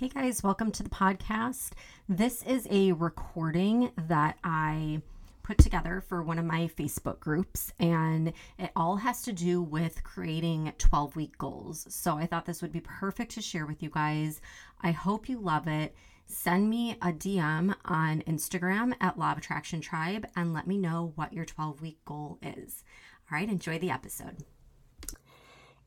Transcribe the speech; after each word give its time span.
Hey 0.00 0.08
guys, 0.08 0.42
welcome 0.42 0.72
to 0.72 0.82
the 0.82 0.88
podcast. 0.88 1.72
This 2.08 2.42
is 2.44 2.66
a 2.70 2.92
recording 2.92 3.92
that 4.08 4.38
I 4.42 5.02
put 5.42 5.58
together 5.58 6.02
for 6.08 6.22
one 6.22 6.38
of 6.38 6.46
my 6.46 6.70
Facebook 6.74 7.20
groups, 7.20 7.70
and 7.78 8.32
it 8.58 8.70
all 8.74 8.96
has 8.96 9.20
to 9.24 9.32
do 9.34 9.60
with 9.60 10.02
creating 10.02 10.72
12 10.78 11.16
week 11.16 11.36
goals. 11.36 11.86
So 11.90 12.16
I 12.16 12.24
thought 12.24 12.46
this 12.46 12.62
would 12.62 12.72
be 12.72 12.80
perfect 12.80 13.32
to 13.32 13.42
share 13.42 13.66
with 13.66 13.82
you 13.82 13.90
guys. 13.90 14.40
I 14.80 14.92
hope 14.92 15.28
you 15.28 15.38
love 15.38 15.68
it. 15.68 15.94
Send 16.24 16.70
me 16.70 16.92
a 17.02 17.12
DM 17.12 17.74
on 17.84 18.22
Instagram 18.22 18.94
at 19.02 19.18
Law 19.18 19.32
of 19.32 19.36
Attraction 19.36 19.82
Tribe 19.82 20.26
and 20.34 20.54
let 20.54 20.66
me 20.66 20.78
know 20.78 21.12
what 21.16 21.34
your 21.34 21.44
12 21.44 21.82
week 21.82 21.98
goal 22.06 22.38
is. 22.40 22.84
All 23.30 23.36
right, 23.36 23.50
enjoy 23.50 23.78
the 23.78 23.90
episode. 23.90 24.44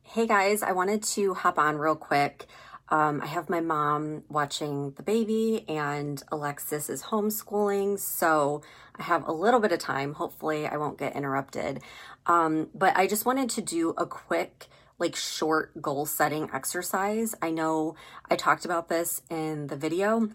Hey 0.03 0.27
guys, 0.27 0.61
I 0.61 0.73
wanted 0.73 1.01
to 1.01 1.33
hop 1.33 1.57
on 1.57 1.79
real 1.79 1.95
quick. 1.95 2.45
Um, 2.93 3.21
I 3.21 3.25
have 3.25 3.49
my 3.49 3.59
mom 3.59 4.23
watching 4.29 4.91
the 4.91 5.01
baby, 5.01 5.65
and 5.67 6.21
Alexis 6.31 6.91
is 6.91 7.01
homeschooling. 7.01 7.97
So 7.97 8.61
I 8.95 9.01
have 9.01 9.27
a 9.27 9.31
little 9.31 9.59
bit 9.59 9.71
of 9.71 9.79
time. 9.79 10.13
Hopefully, 10.13 10.67
I 10.67 10.77
won't 10.77 10.99
get 10.99 11.15
interrupted. 11.15 11.81
Um, 12.27 12.69
but 12.75 12.95
I 12.95 13.07
just 13.07 13.25
wanted 13.25 13.49
to 13.49 13.63
do 13.63 13.95
a 13.97 14.05
quick, 14.05 14.67
like, 14.99 15.15
short 15.15 15.81
goal 15.81 16.05
setting 16.05 16.51
exercise. 16.53 17.33
I 17.41 17.49
know 17.49 17.95
I 18.29 18.35
talked 18.35 18.63
about 18.63 18.89
this 18.89 19.23
in 19.27 19.67
the 19.67 19.75
video 19.75 20.29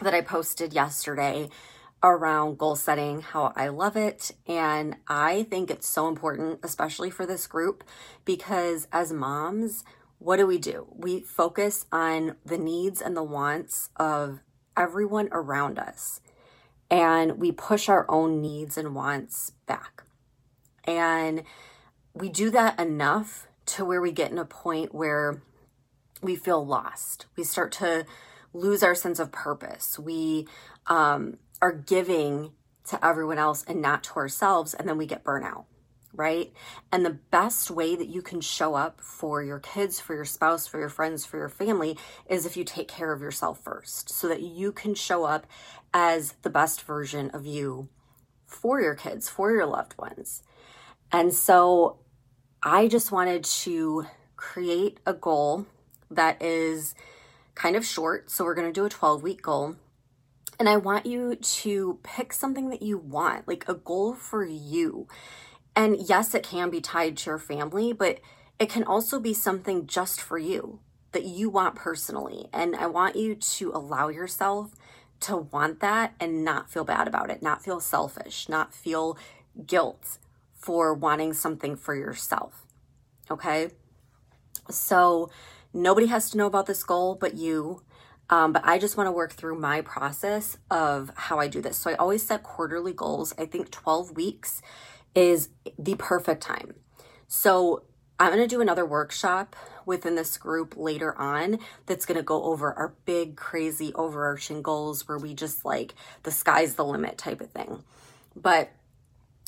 that 0.00 0.14
I 0.14 0.22
posted 0.22 0.72
yesterday 0.72 1.50
around 2.02 2.56
goal 2.56 2.76
setting, 2.76 3.20
how 3.20 3.52
I 3.56 3.68
love 3.68 3.94
it. 3.94 4.30
And 4.46 4.96
I 5.06 5.42
think 5.44 5.70
it's 5.70 5.86
so 5.86 6.08
important, 6.08 6.60
especially 6.62 7.10
for 7.10 7.26
this 7.26 7.46
group, 7.46 7.84
because 8.24 8.88
as 8.90 9.12
moms, 9.12 9.84
what 10.18 10.36
do 10.36 10.46
we 10.46 10.58
do? 10.58 10.86
We 10.90 11.20
focus 11.20 11.86
on 11.92 12.36
the 12.44 12.58
needs 12.58 13.00
and 13.00 13.16
the 13.16 13.22
wants 13.22 13.90
of 13.96 14.40
everyone 14.76 15.28
around 15.32 15.78
us, 15.78 16.20
and 16.90 17.38
we 17.38 17.52
push 17.52 17.88
our 17.88 18.06
own 18.10 18.40
needs 18.40 18.78
and 18.78 18.94
wants 18.94 19.52
back. 19.66 20.04
And 20.84 21.42
we 22.14 22.28
do 22.28 22.50
that 22.50 22.78
enough 22.78 23.46
to 23.66 23.84
where 23.84 24.00
we 24.00 24.12
get 24.12 24.30
in 24.30 24.38
a 24.38 24.44
point 24.44 24.94
where 24.94 25.42
we 26.22 26.36
feel 26.36 26.64
lost. 26.64 27.26
We 27.36 27.44
start 27.44 27.72
to 27.72 28.06
lose 28.52 28.82
our 28.82 28.94
sense 28.94 29.18
of 29.18 29.32
purpose. 29.32 29.98
We 29.98 30.46
um, 30.86 31.38
are 31.60 31.72
giving 31.72 32.52
to 32.88 33.04
everyone 33.04 33.38
else 33.38 33.64
and 33.66 33.80
not 33.80 34.04
to 34.04 34.16
ourselves, 34.16 34.74
and 34.74 34.88
then 34.88 34.98
we 34.98 35.06
get 35.06 35.24
burnout 35.24 35.64
right? 36.14 36.52
And 36.92 37.04
the 37.04 37.18
best 37.30 37.70
way 37.70 37.96
that 37.96 38.08
you 38.08 38.22
can 38.22 38.40
show 38.40 38.74
up 38.74 39.00
for 39.00 39.42
your 39.42 39.58
kids, 39.58 40.00
for 40.00 40.14
your 40.14 40.24
spouse, 40.24 40.66
for 40.66 40.78
your 40.78 40.88
friends, 40.88 41.24
for 41.24 41.36
your 41.36 41.48
family 41.48 41.98
is 42.26 42.46
if 42.46 42.56
you 42.56 42.64
take 42.64 42.88
care 42.88 43.12
of 43.12 43.20
yourself 43.20 43.62
first 43.62 44.10
so 44.10 44.28
that 44.28 44.42
you 44.42 44.72
can 44.72 44.94
show 44.94 45.24
up 45.24 45.46
as 45.92 46.32
the 46.42 46.50
best 46.50 46.82
version 46.82 47.30
of 47.30 47.46
you 47.46 47.88
for 48.46 48.80
your 48.80 48.94
kids, 48.94 49.28
for 49.28 49.50
your 49.50 49.66
loved 49.66 49.96
ones. 49.98 50.42
And 51.12 51.32
so 51.34 51.98
I 52.62 52.88
just 52.88 53.12
wanted 53.12 53.44
to 53.44 54.06
create 54.36 55.00
a 55.06 55.12
goal 55.12 55.66
that 56.10 56.42
is 56.42 56.94
kind 57.54 57.76
of 57.76 57.84
short. 57.84 58.30
So 58.30 58.44
we're 58.44 58.54
going 58.54 58.68
to 58.68 58.72
do 58.72 58.84
a 58.84 58.90
12 58.90 59.22
week 59.22 59.42
goal. 59.42 59.76
And 60.58 60.68
I 60.68 60.76
want 60.76 61.06
you 61.06 61.34
to 61.34 61.98
pick 62.02 62.32
something 62.32 62.70
that 62.70 62.82
you 62.82 62.96
want, 62.96 63.48
like 63.48 63.64
a 63.68 63.74
goal 63.74 64.14
for 64.14 64.44
you. 64.44 65.08
And 65.76 65.96
yes, 65.96 66.34
it 66.34 66.42
can 66.42 66.70
be 66.70 66.80
tied 66.80 67.16
to 67.18 67.30
your 67.30 67.38
family, 67.38 67.92
but 67.92 68.20
it 68.58 68.68
can 68.68 68.84
also 68.84 69.18
be 69.18 69.34
something 69.34 69.86
just 69.86 70.20
for 70.20 70.38
you 70.38 70.80
that 71.12 71.24
you 71.24 71.50
want 71.50 71.74
personally. 71.74 72.48
And 72.52 72.76
I 72.76 72.86
want 72.86 73.16
you 73.16 73.34
to 73.34 73.70
allow 73.72 74.08
yourself 74.08 74.74
to 75.20 75.36
want 75.36 75.80
that 75.80 76.14
and 76.20 76.44
not 76.44 76.70
feel 76.70 76.84
bad 76.84 77.08
about 77.08 77.30
it, 77.30 77.42
not 77.42 77.62
feel 77.62 77.80
selfish, 77.80 78.48
not 78.48 78.74
feel 78.74 79.16
guilt 79.66 80.18
for 80.54 80.92
wanting 80.94 81.32
something 81.32 81.76
for 81.76 81.94
yourself. 81.94 82.66
Okay? 83.30 83.70
So 84.70 85.30
nobody 85.72 86.06
has 86.06 86.30
to 86.30 86.38
know 86.38 86.46
about 86.46 86.66
this 86.66 86.82
goal 86.84 87.16
but 87.18 87.34
you. 87.34 87.82
Um, 88.30 88.52
but 88.52 88.62
I 88.64 88.78
just 88.78 88.96
want 88.96 89.06
to 89.06 89.12
work 89.12 89.32
through 89.32 89.58
my 89.58 89.82
process 89.82 90.56
of 90.70 91.10
how 91.14 91.38
I 91.38 91.46
do 91.48 91.60
this. 91.60 91.76
So 91.76 91.90
I 91.90 91.94
always 91.94 92.26
set 92.26 92.42
quarterly 92.42 92.92
goals. 92.92 93.34
I 93.38 93.44
think 93.44 93.70
12 93.70 94.12
weeks 94.12 94.62
is 95.14 95.48
the 95.78 95.94
perfect 95.96 96.42
time. 96.42 96.74
So 97.26 97.84
I'm 98.18 98.32
going 98.32 98.42
to 98.42 98.54
do 98.54 98.60
another 98.60 98.86
workshop 98.86 99.56
within 99.86 100.14
this 100.14 100.36
group 100.38 100.74
later 100.76 101.16
on 101.18 101.58
that's 101.86 102.06
going 102.06 102.16
to 102.16 102.22
go 102.22 102.44
over 102.44 102.72
our 102.72 102.94
big, 103.04 103.36
crazy, 103.36 103.92
overarching 103.94 104.62
goals 104.62 105.08
where 105.08 105.18
we 105.18 105.34
just 105.34 105.64
like 105.64 105.94
the 106.22 106.30
sky's 106.30 106.74
the 106.74 106.84
limit 106.84 107.18
type 107.18 107.40
of 107.40 107.50
thing. 107.50 107.82
But 108.36 108.70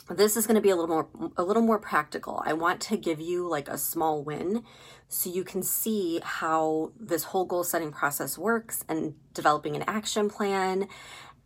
this 0.09 0.37
is 0.37 0.47
going 0.47 0.57
to 0.57 0.61
be 0.61 0.71
a 0.71 0.77
little 0.77 0.89
more 0.89 1.09
a 1.37 1.43
little 1.43 1.63
more 1.63 1.79
practical. 1.79 2.43
I 2.45 2.53
want 2.53 2.81
to 2.83 2.97
give 2.97 3.21
you 3.21 3.49
like 3.49 3.69
a 3.69 3.79
small 3.79 4.23
win 4.23 4.63
so 5.09 5.31
you 5.31 5.45
can 5.45 5.63
see 5.63 6.21
how 6.23 6.93
this 6.99 7.25
whole 7.25 7.45
goal 7.45 7.65
setting 7.65 7.93
process 7.93 8.39
works 8.39 8.85
and 8.89 9.15
developing 9.35 9.77
an 9.77 9.85
action 9.87 10.29
plan 10.29 10.89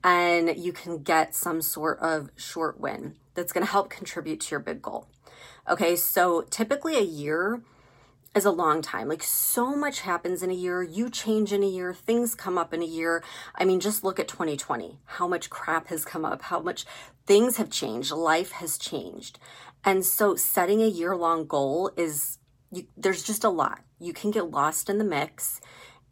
and 0.03 0.57
you 0.57 0.73
can 0.73 1.03
get 1.03 1.35
some 1.35 1.61
sort 1.61 1.99
of 2.01 2.31
short 2.37 2.81
win 2.81 3.17
that's 3.41 3.53
going 3.53 3.65
to 3.65 3.73
help 3.73 3.89
contribute 3.89 4.41
to 4.41 4.51
your 4.51 4.61
big 4.61 4.83
goal. 4.83 5.09
Okay, 5.69 5.97
so 5.97 6.43
typically 6.43 6.97
a 6.97 7.03
year 7.03 7.63
is 8.35 8.45
a 8.45 8.51
long 8.51 8.83
time. 8.83 9.09
Like 9.09 9.23
so 9.23 9.75
much 9.75 10.01
happens 10.01 10.43
in 10.43 10.51
a 10.51 10.55
year, 10.55 10.83
you 10.83 11.09
change 11.09 11.53
in 11.53 11.63
a 11.63 11.69
year, 11.69 11.95
things 11.95 12.35
come 12.35 12.59
up 12.59 12.75
in 12.75 12.83
a 12.83 12.87
year. 12.87 13.25
I 13.55 13.65
mean, 13.65 13.81
just 13.81 14.05
look 14.05 14.21
at 14.21 14.29
2020. 14.29 14.99
How 15.05 15.27
much 15.27 15.51
crap 15.51 15.89
has 15.89 16.05
come 16.05 16.25
up, 16.25 16.43
how 16.43 16.61
much 16.61 16.85
things 17.27 17.57
have 17.57 17.71
changed, 17.71 18.13
life 18.13 18.53
has 18.53 18.77
changed. 18.77 19.39
And 19.85 20.05
so 20.05 20.37
setting 20.37 20.83
a 20.83 20.87
year 20.87 21.17
long 21.17 21.47
goal 21.47 21.91
is 21.97 22.39
you, 22.71 22.87
there's 22.97 23.23
just 23.23 23.43
a 23.43 23.49
lot. 23.49 23.81
You 23.99 24.13
can 24.13 24.31
get 24.31 24.51
lost 24.51 24.91
in 24.91 24.99
the 24.99 25.05
mix 25.05 25.61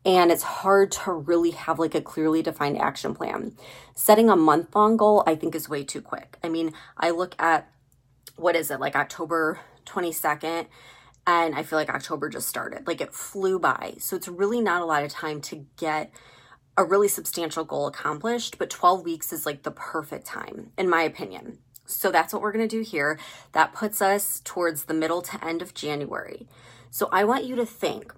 and 0.05 0.31
it's 0.31 0.43
hard 0.43 0.93
to 0.93 1.13
really 1.13 1.51
have 1.51 1.79
like 1.79 1.95
a 1.95 2.01
clearly 2.01 2.43
defined 2.43 2.79
action 2.79 3.15
plan. 3.15 3.55
Setting 3.95 4.31
a 4.31 4.37
month 4.37 4.75
long 4.75 4.97
goal, 4.97 5.23
I 5.27 5.35
think, 5.35 5.55
is 5.55 5.69
way 5.69 5.85
too 5.85 6.01
quick. 6.01 6.39
I 6.43 6.49
mean, 6.49 6.73
I 6.97 7.11
look 7.11 7.35
at 7.39 7.71
what 8.37 8.57
is 8.57 8.71
it, 8.71 8.81
like 8.81 8.97
October 8.97 9.61
22nd, 9.87 10.67
and 11.27 11.55
I 11.55 11.63
feel 11.63 11.79
like 11.79 11.91
October 11.91 12.29
just 12.29 12.49
started. 12.49 12.87
Like 12.87 13.01
it 13.01 13.13
flew 13.13 13.59
by. 13.59 13.95
So 13.99 14.17
it's 14.17 14.29
really 14.29 14.61
not 14.61 14.83
a 14.83 14.87
lot 14.87 15.03
of 15.03 15.11
time 15.11 15.41
to 15.43 15.67
get 15.77 16.11
a 16.77 16.85
really 16.85 17.09
substantial 17.09 17.65
goal 17.65 17.89
accomplished, 17.89 18.57
but 18.57 18.71
12 18.71 19.05
weeks 19.05 19.33
is 19.33 19.45
like 19.45 19.65
the 19.65 19.73
perfect 19.73 20.27
time, 20.27 20.71
in 20.79 20.89
my 20.89 21.03
opinion. 21.03 21.59
So 21.87 22.13
that's 22.13 22.33
what 22.33 22.41
we're 22.41 22.53
to 22.53 22.69
do 22.69 22.83
here. 22.83 23.19
That 23.53 23.73
puts 23.73 24.01
us 24.01 24.41
towards 24.45 24.85
the 24.85 24.95
middle 24.95 25.21
to 25.23 25.45
end 25.45 25.61
of 25.61 25.75
January. 25.75 26.47
So 26.91 27.09
I 27.11 27.25
want 27.25 27.45
you 27.45 27.57
to 27.57 27.67
think 27.67 28.15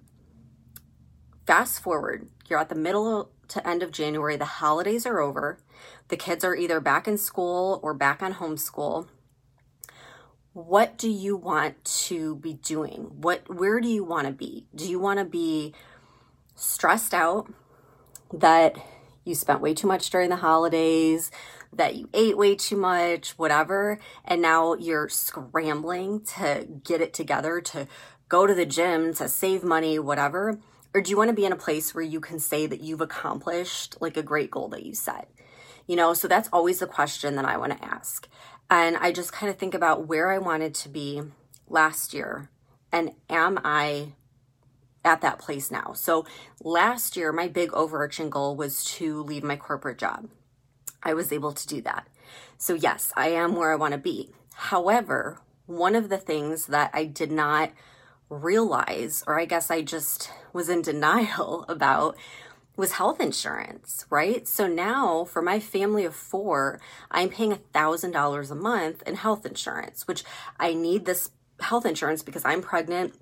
Fast 1.51 1.83
forward, 1.83 2.29
you're 2.47 2.61
at 2.61 2.69
the 2.69 2.77
middle 2.77 3.29
to 3.49 3.69
end 3.69 3.83
of 3.83 3.91
January, 3.91 4.37
the 4.37 4.45
holidays 4.45 5.05
are 5.05 5.19
over, 5.19 5.59
the 6.07 6.17
kids 6.17 6.45
are 6.45 6.55
either 6.55 6.79
back 6.79 7.09
in 7.09 7.19
school 7.19 7.81
or 7.83 7.93
back 7.93 8.23
on 8.23 8.35
homeschool. 8.35 9.09
What 10.53 10.97
do 10.97 11.11
you 11.11 11.37
want 11.37 11.85
to 12.07 12.37
be 12.37 12.53
doing? 12.53 13.11
What 13.21 13.53
where 13.53 13.81
do 13.81 13.89
you 13.89 14.05
want 14.05 14.29
to 14.29 14.33
be? 14.33 14.69
Do 14.77 14.89
you 14.89 15.01
want 15.01 15.19
to 15.19 15.25
be 15.25 15.75
stressed 16.55 17.13
out 17.13 17.53
that 18.33 18.77
you 19.25 19.35
spent 19.35 19.61
way 19.61 19.75
too 19.75 19.89
much 19.89 20.09
during 20.09 20.31
the 20.31 20.37
holidays, 20.37 21.33
that 21.73 21.97
you 21.97 22.09
ate 22.15 22.39
way 22.39 22.55
too 22.55 22.77
much, 22.77 23.37
whatever, 23.37 23.99
and 24.25 24.41
now 24.41 24.75
you're 24.75 25.09
scrambling 25.09 26.21
to 26.37 26.69
get 26.85 27.01
it 27.01 27.13
together 27.13 27.61
to 27.61 27.89
go 28.29 28.47
to 28.47 28.55
the 28.55 28.67
gym 28.67 29.13
to 29.15 29.29
save 29.29 29.65
money, 29.65 29.99
whatever? 29.99 30.61
Or 30.95 31.01
do 31.01 31.11
you 31.11 31.17
want 31.17 31.29
to 31.29 31.37
be 31.37 31.45
in 31.45 31.53
a 31.53 31.57
place 31.57 31.95
where 31.95 32.05
you 32.05 32.21
can 32.21 32.39
say 32.39 32.67
that 32.67 32.81
you've 32.81 33.01
accomplished 33.01 33.97
like 34.01 34.17
a 34.17 34.23
great 34.23 34.51
goal 34.51 34.69
that 34.69 34.85
you 34.85 34.95
set? 34.95 35.31
You 35.87 35.97
know, 35.97 36.15
so 36.15 36.29
that's 36.29 36.49
always 36.53 36.81
the 36.81 36.87
question 36.87 37.37
that 37.37 37.45
I 37.45 37.57
want 37.57 37.79
to 37.79 37.85
ask. 37.85 38.29
And 38.69 38.97
I 38.97 39.13
just 39.13 39.33
kind 39.33 39.51
of 39.51 39.59
think 39.59 39.75
about 39.75 40.07
where 40.07 40.31
I 40.31 40.39
wanted 40.39 40.75
to 40.75 40.89
be 40.89 41.23
last 41.69 42.15
year 42.15 42.51
and 42.93 43.13
am 43.29 43.59
I 43.65 44.13
at 45.05 45.21
that 45.23 45.39
place 45.39 45.71
now. 45.71 45.93
So 45.95 46.27
last 46.63 47.17
year, 47.17 47.33
my 47.33 47.49
big 47.49 47.73
overarching 47.73 48.31
goal 48.31 48.57
was 48.57 48.85
to 48.97 49.23
leave 49.23 49.43
my 49.43 49.57
corporate 49.57 49.99
job. 49.99 50.29
I 51.03 51.15
was 51.15 51.33
able 51.33 51.53
to 51.53 51.67
do 51.67 51.81
that. 51.83 52.07
So, 52.59 52.75
yes, 52.75 53.13
I 53.17 53.29
am 53.29 53.57
where 53.57 53.73
I 53.73 53.77
want 53.77 53.93
to 53.93 53.99
be. 53.99 54.31
However, 54.55 55.41
one 55.67 55.95
of 55.95 56.11
the 56.11 56.19
things 56.19 56.67
that 56.67 56.91
I 56.93 57.05
did 57.05 57.33
not 57.33 57.71
realize, 58.31 59.23
or 59.27 59.39
I 59.39 59.45
guess 59.45 59.71
I 59.71 59.83
just 59.83 60.31
was 60.53 60.69
in 60.69 60.83
denial 60.91 61.67
about, 61.69 62.17
was 62.77 62.93
health 62.93 63.21
insurance, 63.21 64.07
right? 64.09 64.49
So 64.49 64.67
now 64.67 65.25
for 65.25 65.43
my 65.43 65.61
family 65.61 66.05
of 66.05 66.15
four, 66.15 66.81
I'm 67.11 67.29
paying 67.29 67.53
$1,000 67.53 68.51
a 68.51 68.55
month 68.55 69.03
in 69.07 69.17
health 69.17 69.45
insurance, 69.45 70.09
which 70.09 70.25
I 70.59 70.73
need 70.73 71.05
this 71.05 71.31
health 71.61 71.85
insurance 71.85 72.23
because 72.23 72.45
I'm 72.45 72.63
pregnant. 72.63 73.15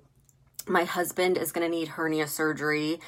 My 0.67 0.85
husband 0.85 1.37
is 1.37 1.51
going 1.51 1.69
to 1.69 1.77
need 1.77 1.89
hernia 1.89 2.27
surgery. 2.27 2.99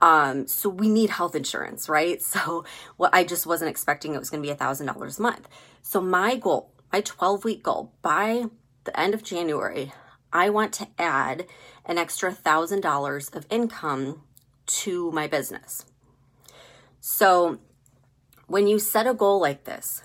Um, 0.00 0.46
so 0.46 0.68
we 0.68 0.88
need 0.88 1.10
health 1.10 1.34
insurance, 1.34 1.88
right? 1.88 2.22
So 2.28 2.64
what 2.96 3.10
I 3.12 3.24
just 3.24 3.46
wasn't 3.46 3.70
expecting 3.70 4.14
it 4.14 4.18
was 4.18 4.30
going 4.30 4.42
to 4.42 4.46
be 4.46 4.52
a 4.52 4.56
$1,000 4.56 5.18
a 5.18 5.22
month. 5.22 5.48
So 5.82 6.00
my 6.00 6.36
goal, 6.36 6.72
my 6.92 7.00
12 7.00 7.44
week 7.44 7.62
goal 7.62 7.92
by 8.02 8.44
the 8.84 8.98
end 8.98 9.12
of 9.14 9.22
January, 9.22 9.92
I 10.32 10.50
want 10.50 10.72
to 10.74 10.88
add 10.98 11.46
an 11.84 11.98
extra 11.98 12.32
$1,000 12.32 13.34
of 13.34 13.46
income 13.50 14.22
to 14.66 15.10
my 15.12 15.26
business. 15.26 15.86
So 17.00 17.58
when 18.46 18.66
you 18.66 18.78
set 18.78 19.06
a 19.06 19.14
goal 19.14 19.40
like 19.40 19.64
this, 19.64 20.02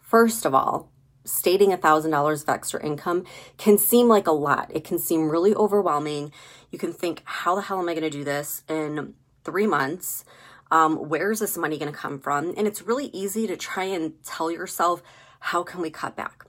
first 0.00 0.44
of 0.44 0.54
all, 0.54 0.90
stating 1.24 1.72
a 1.72 1.78
$1,000 1.78 2.42
of 2.42 2.48
extra 2.48 2.84
income 2.84 3.24
can 3.56 3.78
seem 3.78 4.08
like 4.08 4.26
a 4.26 4.32
lot. 4.32 4.70
It 4.74 4.84
can 4.84 4.98
seem 4.98 5.28
really 5.28 5.54
overwhelming. 5.54 6.32
You 6.70 6.78
can 6.78 6.92
think, 6.92 7.22
how 7.24 7.54
the 7.54 7.62
hell 7.62 7.80
am 7.80 7.88
I 7.88 7.94
going 7.94 8.02
to 8.02 8.10
do 8.10 8.24
this 8.24 8.62
in 8.68 9.14
three 9.42 9.66
months? 9.66 10.24
Um, 10.70 11.08
where's 11.08 11.40
this 11.40 11.56
money 11.56 11.78
going 11.78 11.90
to 11.90 11.96
come 11.96 12.18
from? 12.18 12.54
And 12.56 12.66
it's 12.66 12.82
really 12.82 13.06
easy 13.06 13.46
to 13.46 13.56
try 13.56 13.84
and 13.84 14.14
tell 14.24 14.50
yourself, 14.50 15.02
how 15.40 15.62
can 15.62 15.80
we 15.80 15.90
cut 15.90 16.16
back? 16.16 16.44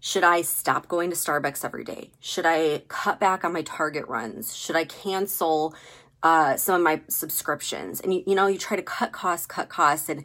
Should 0.00 0.24
I 0.24 0.42
stop 0.42 0.86
going 0.86 1.10
to 1.10 1.16
Starbucks 1.16 1.64
every 1.64 1.82
day? 1.82 2.10
Should 2.20 2.46
I 2.46 2.82
cut 2.88 3.18
back 3.18 3.44
on 3.44 3.52
my 3.52 3.62
Target 3.62 4.06
runs? 4.06 4.56
Should 4.56 4.76
I 4.76 4.84
cancel 4.84 5.74
uh, 6.22 6.56
some 6.56 6.76
of 6.76 6.82
my 6.82 7.00
subscriptions? 7.08 8.00
And 8.00 8.14
you, 8.14 8.22
you 8.26 8.34
know, 8.36 8.46
you 8.46 8.58
try 8.58 8.76
to 8.76 8.82
cut 8.82 9.10
costs, 9.10 9.46
cut 9.46 9.68
costs, 9.68 10.08
and 10.08 10.22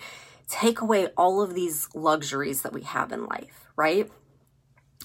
take 0.48 0.82
away 0.82 1.08
all 1.18 1.42
of 1.42 1.56
these 1.56 1.90
luxuries 1.96 2.62
that 2.62 2.72
we 2.72 2.84
have 2.84 3.12
in 3.12 3.26
life, 3.26 3.68
right? 3.76 4.12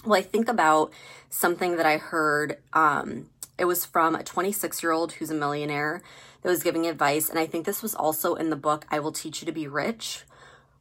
Well, 0.05 0.19
I 0.19 0.21
think 0.21 0.47
about 0.47 0.93
something 1.29 1.77
that 1.77 1.87
I 1.87 1.97
heard. 1.97 2.59
Um, 2.71 3.29
it 3.57 3.65
was 3.65 3.85
from 3.85 4.13
a 4.13 4.23
26 4.23 4.83
year 4.83 4.91
old 4.91 5.13
who's 5.13 5.31
a 5.31 5.35
millionaire 5.35 6.03
that 6.43 6.49
was 6.49 6.61
giving 6.61 6.85
advice. 6.85 7.27
And 7.27 7.39
I 7.39 7.47
think 7.47 7.65
this 7.65 7.81
was 7.81 7.95
also 7.95 8.35
in 8.35 8.51
the 8.51 8.55
book, 8.55 8.85
I 8.91 8.99
Will 8.99 9.11
Teach 9.11 9.41
You 9.41 9.47
to 9.47 9.51
Be 9.51 9.67
Rich, 9.67 10.25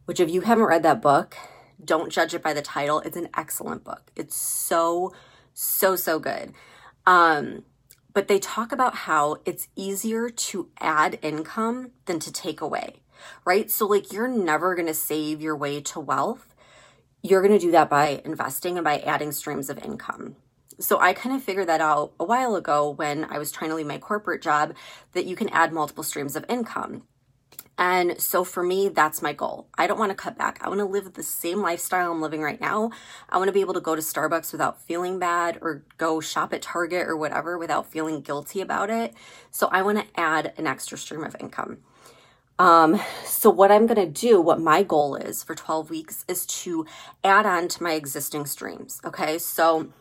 which, 0.04 0.20
if 0.20 0.28
you 0.30 0.42
haven't 0.42 0.64
read 0.64 0.82
that 0.82 1.02
book, 1.02 1.36
don't 1.84 2.10
judge 2.10 2.34
it 2.34 2.42
by 2.42 2.52
the 2.52 2.62
title. 2.62 3.00
It's 3.00 3.16
an 3.16 3.28
excellent 3.36 3.84
book. 3.84 4.10
It's 4.16 4.36
so, 4.36 5.12
so, 5.54 5.96
so 5.96 6.18
good. 6.18 6.52
Um, 7.06 7.64
but 8.12 8.28
they 8.28 8.38
talk 8.38 8.72
about 8.72 8.94
how 8.94 9.36
it's 9.44 9.68
easier 9.76 10.28
to 10.28 10.70
add 10.80 11.18
income 11.22 11.92
than 12.06 12.18
to 12.20 12.32
take 12.32 12.60
away, 12.60 13.02
right? 13.44 13.70
So, 13.70 13.86
like, 13.86 14.12
you're 14.12 14.28
never 14.28 14.74
going 14.74 14.88
to 14.88 14.94
save 14.94 15.40
your 15.40 15.56
way 15.56 15.80
to 15.82 16.00
wealth. 16.00 16.54
You're 17.22 17.42
going 17.42 17.58
to 17.58 17.64
do 17.64 17.70
that 17.72 17.88
by 17.88 18.20
investing 18.24 18.76
and 18.76 18.84
by 18.84 18.98
adding 18.98 19.32
streams 19.32 19.70
of 19.70 19.78
income. 19.78 20.36
So, 20.80 20.98
I 20.98 21.12
kind 21.12 21.36
of 21.36 21.42
figured 21.42 21.68
that 21.68 21.80
out 21.80 22.12
a 22.18 22.24
while 22.24 22.56
ago 22.56 22.90
when 22.90 23.24
I 23.24 23.38
was 23.38 23.52
trying 23.52 23.70
to 23.70 23.76
leave 23.76 23.86
my 23.86 23.98
corporate 23.98 24.42
job 24.42 24.74
that 25.12 25.26
you 25.26 25.36
can 25.36 25.48
add 25.50 25.72
multiple 25.72 26.04
streams 26.04 26.34
of 26.34 26.44
income. 26.48 27.04
And 27.78 28.20
so 28.20 28.42
for 28.42 28.64
me, 28.64 28.88
that's 28.88 29.22
my 29.22 29.32
goal. 29.32 29.68
I 29.78 29.86
don't 29.86 30.00
want 30.00 30.10
to 30.10 30.16
cut 30.16 30.36
back. 30.36 30.58
I 30.60 30.68
want 30.68 30.80
to 30.80 30.84
live 30.84 31.12
the 31.12 31.22
same 31.22 31.62
lifestyle 31.62 32.10
I'm 32.10 32.20
living 32.20 32.42
right 32.42 32.60
now. 32.60 32.90
I 33.30 33.38
want 33.38 33.46
to 33.48 33.52
be 33.52 33.60
able 33.60 33.74
to 33.74 33.80
go 33.80 33.94
to 33.94 34.02
Starbucks 34.02 34.50
without 34.50 34.82
feeling 34.82 35.20
bad 35.20 35.58
or 35.62 35.84
go 35.96 36.20
shop 36.20 36.52
at 36.52 36.60
Target 36.60 37.06
or 37.06 37.16
whatever 37.16 37.56
without 37.56 37.90
feeling 37.90 38.20
guilty 38.20 38.60
about 38.60 38.90
it. 38.90 39.14
So 39.52 39.68
I 39.68 39.82
want 39.82 39.98
to 39.98 40.20
add 40.20 40.52
an 40.58 40.66
extra 40.66 40.98
stream 40.98 41.22
of 41.22 41.36
income. 41.38 41.78
Um, 42.58 43.00
so 43.24 43.48
what 43.48 43.70
I'm 43.70 43.86
going 43.86 44.04
to 44.04 44.20
do, 44.20 44.40
what 44.40 44.60
my 44.60 44.82
goal 44.82 45.14
is 45.14 45.44
for 45.44 45.54
12 45.54 45.90
weeks 45.90 46.24
is 46.26 46.44
to 46.46 46.84
add 47.22 47.46
on 47.46 47.68
to 47.68 47.82
my 47.82 47.92
existing 47.92 48.46
streams. 48.46 49.00
Okay. 49.04 49.38
So 49.38 49.92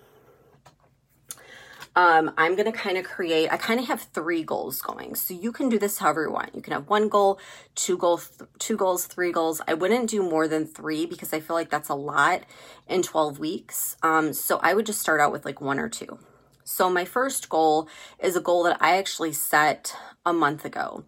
um, 1.97 2.31
I'm 2.37 2.55
going 2.55 2.71
to 2.71 2.77
kind 2.77 2.95
of 2.95 3.05
create, 3.05 3.51
I 3.51 3.57
kind 3.57 3.79
of 3.79 3.87
have 3.87 4.03
three 4.03 4.43
goals 4.43 4.83
going. 4.83 5.15
So 5.15 5.33
you 5.33 5.51
can 5.51 5.67
do 5.67 5.79
this 5.79 5.97
however 5.97 6.25
you 6.25 6.31
want. 6.31 6.53
You 6.53 6.61
can 6.61 6.73
have 6.73 6.87
one 6.87 7.09
goal, 7.09 7.39
two 7.73 7.97
goals, 7.97 8.31
two 8.59 8.77
goals, 8.77 9.07
three 9.07 9.31
goals. 9.31 9.61
I 9.67 9.73
wouldn't 9.73 10.07
do 10.07 10.21
more 10.21 10.47
than 10.47 10.67
three 10.67 11.07
because 11.07 11.33
I 11.33 11.39
feel 11.39 11.55
like 11.55 11.71
that's 11.71 11.89
a 11.89 11.95
lot 11.95 12.43
in 12.87 13.01
12 13.01 13.39
weeks. 13.39 13.97
Um, 14.03 14.31
so 14.33 14.59
I 14.61 14.75
would 14.75 14.85
just 14.85 15.01
start 15.01 15.19
out 15.19 15.31
with 15.31 15.43
like 15.43 15.59
one 15.59 15.79
or 15.79 15.89
two. 15.89 16.19
So 16.63 16.87
my 16.87 17.03
first 17.03 17.49
goal 17.49 17.89
is 18.19 18.35
a 18.35 18.41
goal 18.41 18.61
that 18.65 18.77
I 18.79 18.97
actually 18.97 19.33
set 19.33 19.95
a 20.23 20.33
month 20.33 20.65
ago, 20.65 21.03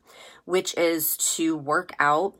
which 0.45 0.75
is 0.75 1.15
to 1.35 1.55
work 1.55 1.91
out 1.99 2.33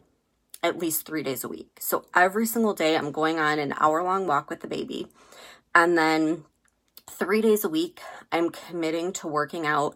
at 0.63 0.79
least 0.79 1.05
three 1.05 1.21
days 1.21 1.43
a 1.43 1.47
week. 1.47 1.77
So 1.79 2.05
every 2.15 2.47
single 2.47 2.73
day 2.73 2.97
I'm 2.97 3.11
going 3.11 3.37
on 3.37 3.59
an 3.59 3.75
hour 3.79 4.01
long 4.01 4.25
walk 4.25 4.49
with 4.49 4.61
the 4.61 4.67
baby. 4.67 5.05
And 5.75 5.95
then 5.95 6.45
three 7.09 7.41
days 7.41 7.63
a 7.63 7.69
week, 7.69 8.01
I'm 8.31 8.49
committing 8.49 9.11
to 9.13 9.27
working 9.27 9.65
out 9.65 9.95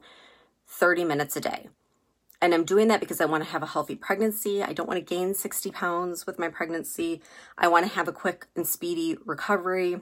30 0.68 1.06
minutes 1.06 1.36
a 1.36 1.42
day. 1.42 1.70
And 2.42 2.54
I'm 2.54 2.66
doing 2.66 2.90
that 2.90 3.00
because 3.00 3.22
I 3.22 3.26
want 3.26 3.44
to 3.44 3.50
have 3.52 3.64
a 3.64 3.68
healthy 3.68 3.96
pregnancy. 3.96 4.62
I 4.62 4.74
don't 4.74 4.88
want 4.88 4.98
to 4.98 5.16
gain 5.16 5.34
60 5.34 5.72
pounds 5.72 6.26
with 6.26 6.38
my 6.38 6.50
pregnancy. 6.50 7.22
I 7.58 7.70
want 7.70 7.88
to 7.88 7.94
have 7.94 8.10
a 8.10 8.12
quick 8.12 8.48
and 8.56 8.68
speedy 8.68 9.18
recovery. 9.26 10.02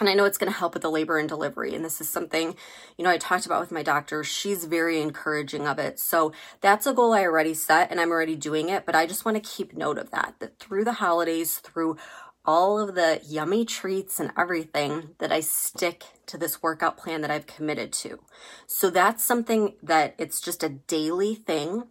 And 0.00 0.08
I 0.08 0.14
know 0.14 0.24
it's 0.24 0.38
going 0.38 0.52
to 0.52 0.58
help 0.58 0.74
with 0.74 0.82
the 0.82 0.90
labor 0.90 1.18
and 1.18 1.28
delivery. 1.28 1.72
And 1.76 1.84
this 1.84 2.00
is 2.00 2.08
something, 2.08 2.56
you 2.98 3.04
know, 3.04 3.10
I 3.10 3.18
talked 3.18 3.46
about 3.46 3.60
with 3.60 3.70
my 3.70 3.84
doctor. 3.84 4.24
She's 4.24 4.64
very 4.64 5.00
encouraging 5.00 5.68
of 5.68 5.78
it. 5.78 6.00
So 6.00 6.32
that's 6.60 6.88
a 6.88 6.92
goal 6.92 7.12
I 7.12 7.22
already 7.22 7.54
set 7.54 7.92
and 7.92 8.00
I'm 8.00 8.10
already 8.10 8.34
doing 8.34 8.68
it. 8.68 8.84
But 8.84 8.96
I 8.96 9.06
just 9.06 9.24
want 9.24 9.36
to 9.36 9.48
keep 9.48 9.76
note 9.76 9.98
of 9.98 10.10
that, 10.10 10.34
that 10.40 10.58
through 10.58 10.82
the 10.82 10.94
holidays, 10.94 11.58
through 11.58 11.96
all 12.44 12.78
of 12.78 12.94
the 12.94 13.20
yummy 13.26 13.64
treats 13.64 14.20
and 14.20 14.30
everything 14.36 15.10
that 15.18 15.32
I 15.32 15.40
stick 15.40 16.04
to 16.26 16.36
this 16.36 16.62
workout 16.62 16.96
plan 16.96 17.22
that 17.22 17.30
I've 17.30 17.46
committed 17.46 17.92
to. 17.94 18.20
So 18.66 18.90
that's 18.90 19.24
something 19.24 19.74
that 19.82 20.14
it's 20.18 20.40
just 20.40 20.62
a 20.62 20.68
daily 20.68 21.34
thing 21.34 21.84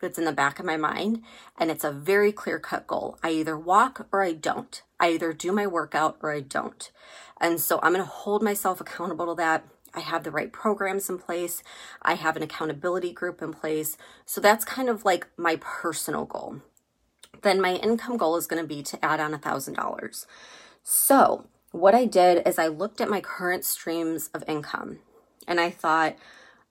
that's 0.00 0.18
in 0.18 0.24
the 0.24 0.32
back 0.32 0.58
of 0.58 0.66
my 0.66 0.76
mind 0.76 1.22
and 1.58 1.70
it's 1.70 1.84
a 1.84 1.90
very 1.90 2.30
clear 2.30 2.58
cut 2.58 2.86
goal. 2.86 3.18
I 3.22 3.30
either 3.30 3.58
walk 3.58 4.06
or 4.12 4.22
I 4.22 4.32
don't. 4.32 4.80
I 5.00 5.10
either 5.10 5.32
do 5.32 5.52
my 5.52 5.66
workout 5.66 6.18
or 6.20 6.32
I 6.32 6.40
don't. 6.40 6.90
And 7.40 7.60
so 7.60 7.80
I'm 7.82 7.92
going 7.92 8.04
to 8.04 8.10
hold 8.10 8.42
myself 8.42 8.80
accountable 8.80 9.26
to 9.26 9.34
that. 9.34 9.64
I 9.94 10.00
have 10.00 10.24
the 10.24 10.30
right 10.30 10.52
programs 10.52 11.08
in 11.08 11.18
place. 11.18 11.62
I 12.02 12.14
have 12.14 12.36
an 12.36 12.42
accountability 12.42 13.12
group 13.12 13.40
in 13.40 13.52
place. 13.52 13.96
So 14.26 14.40
that's 14.40 14.64
kind 14.64 14.88
of 14.88 15.04
like 15.04 15.26
my 15.36 15.56
personal 15.60 16.26
goal 16.26 16.60
then 17.42 17.60
my 17.60 17.74
income 17.74 18.16
goal 18.16 18.36
is 18.36 18.46
going 18.46 18.62
to 18.62 18.68
be 18.68 18.82
to 18.82 19.04
add 19.04 19.20
on 19.20 19.34
a 19.34 19.38
$1,000. 19.38 20.26
So, 20.82 21.46
what 21.72 21.94
I 21.94 22.04
did 22.04 22.46
is 22.46 22.58
I 22.58 22.68
looked 22.68 23.00
at 23.00 23.10
my 23.10 23.20
current 23.20 23.64
streams 23.64 24.30
of 24.32 24.44
income 24.46 25.00
and 25.46 25.60
I 25.60 25.70
thought 25.70 26.16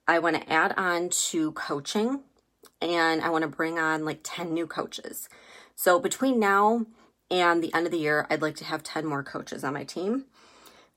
I 0.08 0.20
want 0.20 0.36
to 0.38 0.52
add 0.52 0.74
on 0.78 1.10
to 1.10 1.52
coaching 1.52 2.22
and 2.82 3.22
I 3.22 3.30
want 3.30 3.44
to 3.44 3.48
bring 3.48 3.78
on 3.78 4.06
like 4.06 4.22
10 4.24 4.54
new 4.54 4.68
coaches. 4.68 5.30
So, 5.76 6.00
between 6.00 6.40
now 6.40 6.86
and 7.30 7.64
the 7.64 7.74
end 7.74 7.86
of 7.86 7.92
the 7.92 8.00
year, 8.00 8.26
I'd 8.30 8.42
like 8.42 8.56
to 8.58 8.66
have 8.66 8.84
10 8.84 9.06
more 9.06 9.24
coaches 9.24 9.64
on 9.64 9.74
my 9.74 9.84
team. 9.84 10.26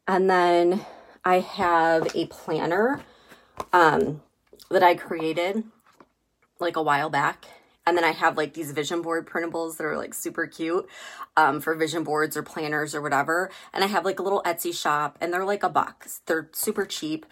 And 0.06 0.30
then 0.30 0.86
I 1.24 1.40
have 1.40 2.14
a 2.14 2.26
planner 2.26 3.02
um, 3.72 4.22
that 4.70 4.82
I 4.82 4.94
created 4.94 5.64
like 6.60 6.76
a 6.76 6.82
while 6.82 7.10
back 7.10 7.46
and 7.88 7.96
then 7.96 8.04
I 8.04 8.10
have 8.12 8.36
like 8.36 8.52
these 8.52 8.70
vision 8.72 9.00
board 9.00 9.26
printables 9.26 9.78
that 9.78 9.84
are 9.86 9.96
like 9.96 10.12
super 10.12 10.46
cute 10.46 10.86
um, 11.38 11.58
for 11.58 11.74
vision 11.74 12.04
boards 12.04 12.36
or 12.36 12.42
planners 12.42 12.94
or 12.94 13.00
whatever. 13.00 13.50
And 13.72 13.82
I 13.82 13.86
have 13.86 14.04
like 14.04 14.18
a 14.18 14.22
little 14.22 14.42
Etsy 14.42 14.74
shop 14.74 15.16
and 15.22 15.32
they're 15.32 15.46
like 15.46 15.62
a 15.62 15.70
buck. 15.70 16.06
They're 16.26 16.50
super 16.52 16.84
cheap, 16.84 17.24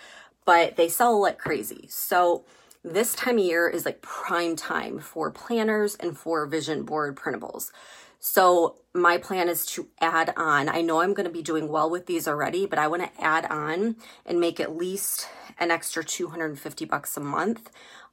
but 0.46 0.76
they 0.76 0.88
sell 0.88 1.20
like 1.20 1.36
crazy. 1.36 1.86
So 1.90 2.46
this 2.82 3.14
time 3.14 3.36
of 3.36 3.44
year 3.44 3.68
is 3.68 3.84
like 3.84 4.00
prime 4.00 4.56
time 4.56 4.98
for 4.98 5.30
planners 5.30 5.94
and 5.96 6.16
for 6.16 6.46
vision 6.46 6.84
board 6.84 7.16
printables. 7.16 7.70
So 8.18 8.76
my 8.94 9.18
plan 9.18 9.50
is 9.50 9.66
to 9.66 9.88
add 10.00 10.32
on. 10.38 10.70
I 10.70 10.80
know 10.80 11.02
I'm 11.02 11.12
going 11.12 11.26
to 11.26 11.32
be 11.32 11.42
doing 11.42 11.68
well 11.68 11.90
with 11.90 12.06
these 12.06 12.26
already, 12.26 12.64
but 12.64 12.78
I 12.78 12.88
want 12.88 13.02
to 13.02 13.22
add 13.22 13.44
on 13.50 13.96
and 14.25 14.40
make 14.40 14.58
at 14.58 14.75
least 14.75 15.28
an 15.58 15.70
extra 15.70 16.02
250 16.02 16.86
bucks 16.86 17.14
a 17.18 17.20
month 17.20 17.70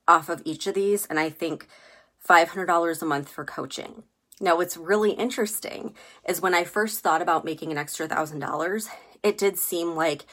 off 0.09 0.27
of 0.27 0.41
each 0.43 0.67
of 0.67 0.73
these. 0.75 1.05
And 1.05 1.17
I 1.17 1.29
think 1.29 1.69
$500 2.27 3.01
a 3.01 3.05
month 3.05 3.29
for 3.29 3.45
coaching. 3.45 4.03
Now, 4.39 4.57
what's 4.57 4.77
really 4.77 5.11
interesting 5.11 5.93
is 6.27 6.41
when 6.41 6.53
I 6.53 6.63
first 6.63 7.01
thought 7.01 7.21
about 7.21 7.45
making 7.45 7.71
an 7.71 7.77
extra 7.77 8.07
$1,000, 8.07 8.87
it 9.21 9.37
did 9.37 9.57
seem 9.57 9.95
like 9.95 10.25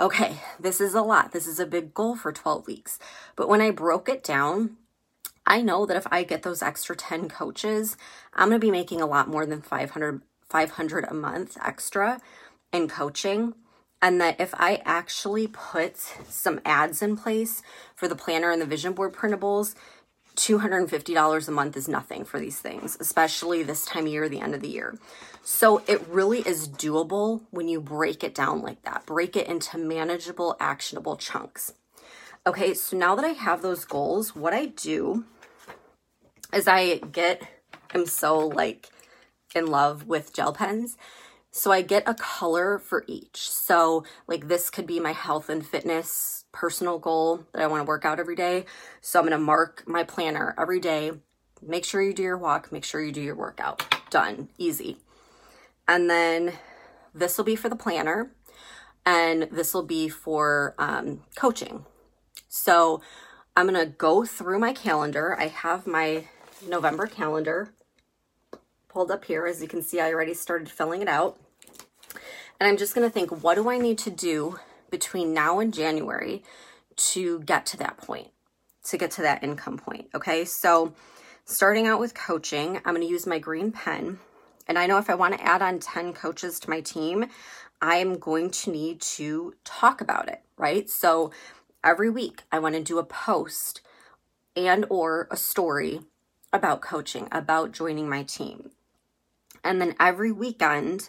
okay, 0.00 0.38
this 0.58 0.80
is 0.80 0.94
a 0.94 1.02
lot. 1.02 1.32
This 1.32 1.46
is 1.46 1.60
a 1.60 1.66
big 1.66 1.94
goal 1.94 2.16
for 2.16 2.32
12 2.32 2.66
weeks. 2.66 2.98
But 3.36 3.48
when 3.48 3.60
I 3.60 3.70
broke 3.70 4.08
it 4.08 4.24
down, 4.24 4.76
I 5.46 5.60
know 5.60 5.86
that 5.86 5.96
if 5.96 6.06
I 6.10 6.24
get 6.24 6.42
those 6.42 6.62
extra 6.62 6.96
10 6.96 7.28
coaches, 7.28 7.96
I'm 8.34 8.48
going 8.48 8.60
to 8.60 8.66
be 8.66 8.70
making 8.70 9.00
a 9.00 9.06
lot 9.06 9.28
more 9.28 9.46
than 9.46 9.60
500 9.60 10.22
500 10.48 11.04
a 11.08 11.14
month 11.14 11.56
extra 11.64 12.20
in 12.72 12.86
coaching 12.86 13.54
and 14.02 14.20
that 14.20 14.38
if 14.38 14.52
I 14.54 14.82
actually 14.84 15.46
put 15.46 15.96
some 15.96 16.60
ads 16.64 17.00
in 17.00 17.16
place 17.16 17.62
for 17.94 18.06
the 18.06 18.16
planner 18.16 18.50
and 18.50 18.60
the 18.60 18.66
vision 18.66 18.92
board 18.92 19.14
printables, 19.14 19.74
$250 20.36 21.48
a 21.48 21.50
month 21.50 21.76
is 21.76 21.88
nothing 21.88 22.24
for 22.24 22.38
these 22.38 22.58
things, 22.58 22.96
especially 23.00 23.62
this 23.62 23.84
time 23.84 24.06
of 24.06 24.12
year, 24.12 24.28
the 24.28 24.40
end 24.40 24.54
of 24.54 24.60
the 24.60 24.68
year. 24.68 24.98
So 25.42 25.82
it 25.86 26.06
really 26.08 26.40
is 26.40 26.68
doable 26.68 27.42
when 27.50 27.68
you 27.68 27.80
break 27.80 28.22
it 28.22 28.34
down 28.34 28.62
like 28.62 28.82
that, 28.82 29.06
break 29.06 29.36
it 29.36 29.46
into 29.46 29.78
manageable, 29.78 30.56
actionable 30.60 31.16
chunks. 31.16 31.74
Okay, 32.46 32.74
so 32.74 32.96
now 32.96 33.14
that 33.14 33.24
I 33.24 33.30
have 33.30 33.62
those 33.62 33.84
goals, 33.84 34.34
what 34.34 34.52
I 34.52 34.66
do 34.66 35.24
is 36.52 36.66
I 36.66 36.98
get, 36.98 37.42
I'm 37.94 38.06
so 38.06 38.38
like 38.38 38.90
in 39.54 39.66
love 39.66 40.06
with 40.06 40.34
gel 40.34 40.52
pens. 40.52 40.96
So 41.50 41.70
I 41.70 41.82
get 41.82 42.04
a 42.06 42.14
color 42.14 42.78
for 42.78 43.04
each. 43.06 43.50
So, 43.50 44.04
like, 44.26 44.48
this 44.48 44.70
could 44.70 44.86
be 44.86 44.98
my 44.98 45.12
health 45.12 45.50
and 45.50 45.64
fitness 45.64 46.41
personal 46.52 46.98
goal 46.98 47.44
that 47.52 47.62
I 47.62 47.66
want 47.66 47.80
to 47.80 47.88
work 47.88 48.04
out 48.04 48.20
every 48.20 48.36
day. 48.36 48.66
So, 49.00 49.18
I'm 49.18 49.26
going 49.26 49.38
to 49.38 49.44
mark 49.44 49.84
my 49.86 50.04
planner 50.04 50.54
every 50.58 50.80
day. 50.80 51.12
Make 51.60 51.84
sure 51.84 52.02
you 52.02 52.12
do 52.12 52.22
your 52.22 52.38
walk, 52.38 52.70
make 52.70 52.84
sure 52.84 53.02
you 53.02 53.12
do 53.12 53.20
your 53.20 53.34
workout. 53.34 53.84
Done. 54.10 54.48
Easy. 54.58 54.98
And 55.88 56.08
then 56.08 56.52
this 57.14 57.36
will 57.36 57.44
be 57.44 57.56
for 57.56 57.68
the 57.68 57.76
planner, 57.76 58.32
and 59.04 59.44
this 59.50 59.74
will 59.74 59.82
be 59.82 60.08
for 60.08 60.74
um, 60.78 61.22
coaching. 61.34 61.84
So, 62.48 63.02
I'm 63.56 63.68
going 63.68 63.78
to 63.78 63.92
go 63.92 64.24
through 64.24 64.58
my 64.58 64.72
calendar. 64.72 65.36
I 65.38 65.48
have 65.48 65.86
my 65.86 66.24
November 66.66 67.06
calendar 67.06 67.74
pulled 68.88 69.10
up 69.10 69.24
here. 69.24 69.46
As 69.46 69.60
you 69.60 69.68
can 69.68 69.82
see, 69.82 70.00
I 70.00 70.12
already 70.12 70.34
started 70.34 70.70
filling 70.70 71.02
it 71.02 71.08
out. 71.08 71.38
And 72.60 72.68
I'm 72.68 72.76
just 72.76 72.94
going 72.94 73.06
to 73.06 73.12
think, 73.12 73.42
what 73.42 73.56
do 73.56 73.68
I 73.68 73.78
need 73.78 73.98
to 73.98 74.10
do 74.10 74.58
between 74.92 75.34
now 75.34 75.58
and 75.58 75.74
January 75.74 76.44
to 76.94 77.40
get 77.40 77.66
to 77.66 77.76
that 77.78 77.96
point, 77.96 78.28
to 78.84 78.96
get 78.96 79.10
to 79.12 79.22
that 79.22 79.42
income 79.42 79.78
point? 79.78 80.08
Okay, 80.14 80.44
so 80.44 80.94
starting 81.44 81.88
out 81.88 81.98
with 81.98 82.14
coaching, 82.14 82.76
I'm 82.84 82.94
going 82.94 83.00
to 83.00 83.12
use 83.12 83.26
my 83.26 83.40
green 83.40 83.72
pen. 83.72 84.20
And 84.68 84.78
I 84.78 84.86
know 84.86 84.98
if 84.98 85.10
I 85.10 85.16
want 85.16 85.34
to 85.34 85.44
add 85.44 85.62
on 85.62 85.80
10 85.80 86.12
coaches 86.12 86.60
to 86.60 86.70
my 86.70 86.80
team, 86.80 87.26
I'm 87.80 88.18
going 88.18 88.50
to 88.50 88.70
need 88.70 89.00
to 89.00 89.54
talk 89.64 90.00
about 90.00 90.28
it, 90.28 90.42
right? 90.56 90.88
So 90.88 91.32
every 91.82 92.08
week 92.08 92.44
I 92.52 92.60
want 92.60 92.76
to 92.76 92.82
do 92.82 93.00
a 93.00 93.04
post 93.04 93.80
and 94.54 94.86
or 94.88 95.26
a 95.30 95.36
story 95.36 96.02
about 96.52 96.82
coaching, 96.82 97.26
about 97.32 97.72
joining 97.72 98.08
my 98.08 98.22
team. 98.22 98.70
And 99.64 99.80
then 99.80 99.94
every 99.98 100.30
weekend 100.30 101.08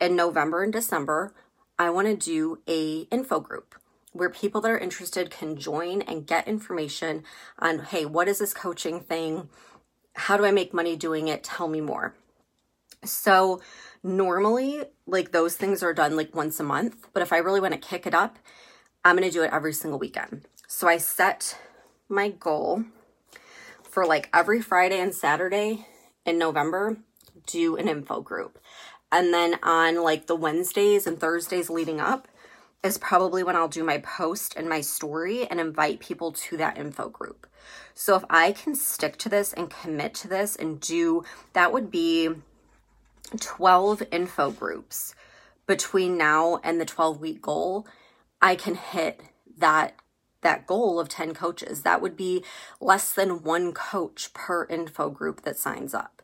in 0.00 0.16
November 0.16 0.62
and 0.62 0.72
December, 0.72 1.34
I 1.78 1.90
want 1.90 2.08
to 2.08 2.16
do 2.16 2.60
a 2.68 3.02
info 3.10 3.40
group 3.40 3.74
where 4.12 4.30
people 4.30 4.60
that 4.60 4.70
are 4.70 4.78
interested 4.78 5.30
can 5.30 5.56
join 5.56 6.02
and 6.02 6.26
get 6.26 6.48
information 6.48 7.22
on, 7.58 7.80
hey, 7.80 8.04
what 8.04 8.26
is 8.26 8.38
this 8.38 8.52
coaching 8.52 9.00
thing? 9.00 9.48
How 10.14 10.36
do 10.36 10.44
I 10.44 10.50
make 10.50 10.74
money 10.74 10.96
doing 10.96 11.28
it? 11.28 11.44
Tell 11.44 11.68
me 11.68 11.80
more. 11.80 12.14
So 13.04 13.60
normally 14.02 14.82
like 15.06 15.30
those 15.30 15.56
things 15.56 15.82
are 15.82 15.94
done 15.94 16.16
like 16.16 16.34
once 16.34 16.58
a 16.58 16.64
month, 16.64 17.08
but 17.12 17.22
if 17.22 17.32
I 17.32 17.38
really 17.38 17.60
want 17.60 17.74
to 17.74 17.78
kick 17.78 18.06
it 18.06 18.14
up, 18.14 18.38
I'm 19.04 19.16
going 19.16 19.28
to 19.28 19.32
do 19.32 19.44
it 19.44 19.52
every 19.52 19.72
single 19.72 19.98
weekend. 19.98 20.46
So 20.66 20.88
I 20.88 20.98
set 20.98 21.56
my 22.08 22.30
goal 22.30 22.84
for 23.84 24.04
like 24.04 24.28
every 24.34 24.60
Friday 24.60 24.98
and 25.00 25.14
Saturday 25.14 25.86
in 26.26 26.38
November 26.38 26.98
do 27.46 27.76
an 27.76 27.88
info 27.88 28.20
group. 28.20 28.58
And 29.10 29.32
then 29.32 29.58
on 29.62 30.02
like 30.02 30.26
the 30.26 30.36
Wednesdays 30.36 31.06
and 31.06 31.18
Thursdays 31.18 31.70
leading 31.70 32.00
up 32.00 32.28
is 32.82 32.98
probably 32.98 33.42
when 33.42 33.56
I'll 33.56 33.68
do 33.68 33.82
my 33.82 33.98
post 33.98 34.54
and 34.56 34.68
my 34.68 34.80
story 34.80 35.46
and 35.46 35.58
invite 35.58 36.00
people 36.00 36.32
to 36.32 36.56
that 36.58 36.78
info 36.78 37.08
group. 37.08 37.46
So 37.94 38.14
if 38.14 38.24
I 38.30 38.52
can 38.52 38.74
stick 38.74 39.16
to 39.18 39.28
this 39.28 39.52
and 39.52 39.70
commit 39.70 40.14
to 40.14 40.28
this 40.28 40.54
and 40.54 40.80
do 40.80 41.24
that 41.54 41.72
would 41.72 41.90
be 41.90 42.30
12 43.40 44.02
info 44.12 44.50
groups 44.50 45.14
between 45.66 46.16
now 46.16 46.60
and 46.62 46.80
the 46.80 46.84
12 46.84 47.20
week 47.20 47.42
goal, 47.42 47.86
I 48.40 48.54
can 48.54 48.74
hit 48.74 49.22
that 49.56 49.94
that 50.40 50.68
goal 50.68 51.00
of 51.00 51.08
10 51.08 51.34
coaches. 51.34 51.82
That 51.82 52.00
would 52.00 52.16
be 52.16 52.44
less 52.80 53.12
than 53.12 53.42
one 53.42 53.72
coach 53.72 54.32
per 54.34 54.64
info 54.66 55.10
group 55.10 55.42
that 55.42 55.58
signs 55.58 55.94
up 55.94 56.18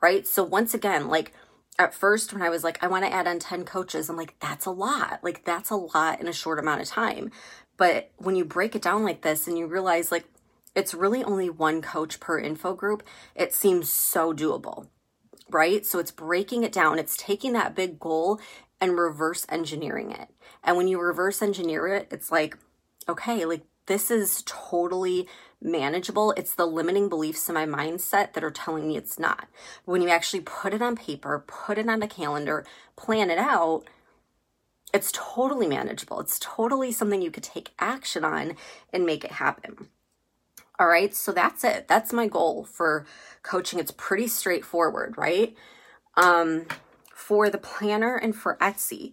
right? 0.00 0.26
So 0.26 0.42
once 0.42 0.74
again, 0.74 1.08
like 1.08 1.32
at 1.80 1.94
first 1.94 2.34
when 2.34 2.42
I 2.42 2.50
was 2.50 2.62
like, 2.62 2.82
I 2.84 2.88
want 2.88 3.06
to 3.06 3.12
add 3.12 3.26
on 3.26 3.38
10 3.38 3.64
coaches, 3.64 4.10
I'm 4.10 4.16
like, 4.16 4.38
that's 4.38 4.66
a 4.66 4.70
lot. 4.70 5.20
Like 5.22 5.44
that's 5.44 5.70
a 5.70 5.76
lot 5.76 6.20
in 6.20 6.28
a 6.28 6.32
short 6.32 6.58
amount 6.58 6.82
of 6.82 6.88
time. 6.88 7.30
But 7.78 8.10
when 8.18 8.36
you 8.36 8.44
break 8.44 8.76
it 8.76 8.82
down 8.82 9.02
like 9.02 9.22
this 9.22 9.48
and 9.48 9.56
you 9.56 9.66
realize 9.66 10.12
like 10.12 10.26
it's 10.74 10.92
really 10.92 11.24
only 11.24 11.48
one 11.48 11.80
coach 11.80 12.20
per 12.20 12.38
info 12.38 12.74
group, 12.74 13.02
it 13.34 13.54
seems 13.54 13.88
so 13.88 14.34
doable, 14.34 14.88
right? 15.48 15.86
So 15.86 15.98
it's 15.98 16.10
breaking 16.10 16.64
it 16.64 16.72
down. 16.72 16.98
It's 16.98 17.16
taking 17.16 17.54
that 17.54 17.74
big 17.74 17.98
goal 17.98 18.40
and 18.78 18.98
reverse 18.98 19.46
engineering 19.48 20.10
it. 20.10 20.28
And 20.62 20.76
when 20.76 20.86
you 20.86 21.00
reverse 21.00 21.40
engineer 21.40 21.88
it, 21.88 22.08
it's 22.10 22.30
like, 22.30 22.58
okay, 23.08 23.46
like 23.46 23.62
this 23.86 24.10
is 24.10 24.42
totally 24.44 25.26
manageable. 25.62 26.32
It's 26.36 26.54
the 26.54 26.66
limiting 26.66 27.08
beliefs 27.08 27.48
in 27.48 27.54
my 27.54 27.66
mindset 27.66 28.32
that 28.32 28.44
are 28.44 28.50
telling 28.50 28.88
me 28.88 28.96
it's 28.96 29.18
not. 29.18 29.48
When 29.84 30.02
you 30.02 30.08
actually 30.08 30.40
put 30.40 30.74
it 30.74 30.82
on 30.82 30.96
paper, 30.96 31.44
put 31.46 31.78
it 31.78 31.88
on 31.88 32.02
a 32.02 32.08
calendar, 32.08 32.64
plan 32.96 33.30
it 33.30 33.38
out, 33.38 33.84
it's 34.92 35.12
totally 35.12 35.68
manageable. 35.68 36.20
It's 36.20 36.38
totally 36.40 36.92
something 36.92 37.22
you 37.22 37.30
could 37.30 37.44
take 37.44 37.70
action 37.78 38.24
on 38.24 38.56
and 38.92 39.06
make 39.06 39.24
it 39.24 39.32
happen. 39.32 39.88
All 40.78 40.88
right, 40.88 41.14
so 41.14 41.30
that's 41.32 41.62
it. 41.62 41.86
That's 41.88 42.12
my 42.12 42.26
goal 42.26 42.64
for 42.64 43.06
coaching. 43.42 43.78
It's 43.78 43.92
pretty 43.92 44.26
straightforward, 44.26 45.14
right? 45.16 45.54
Um, 46.16 46.66
for 47.14 47.50
the 47.50 47.58
planner 47.58 48.16
and 48.16 48.34
for 48.34 48.56
Etsy, 48.60 49.12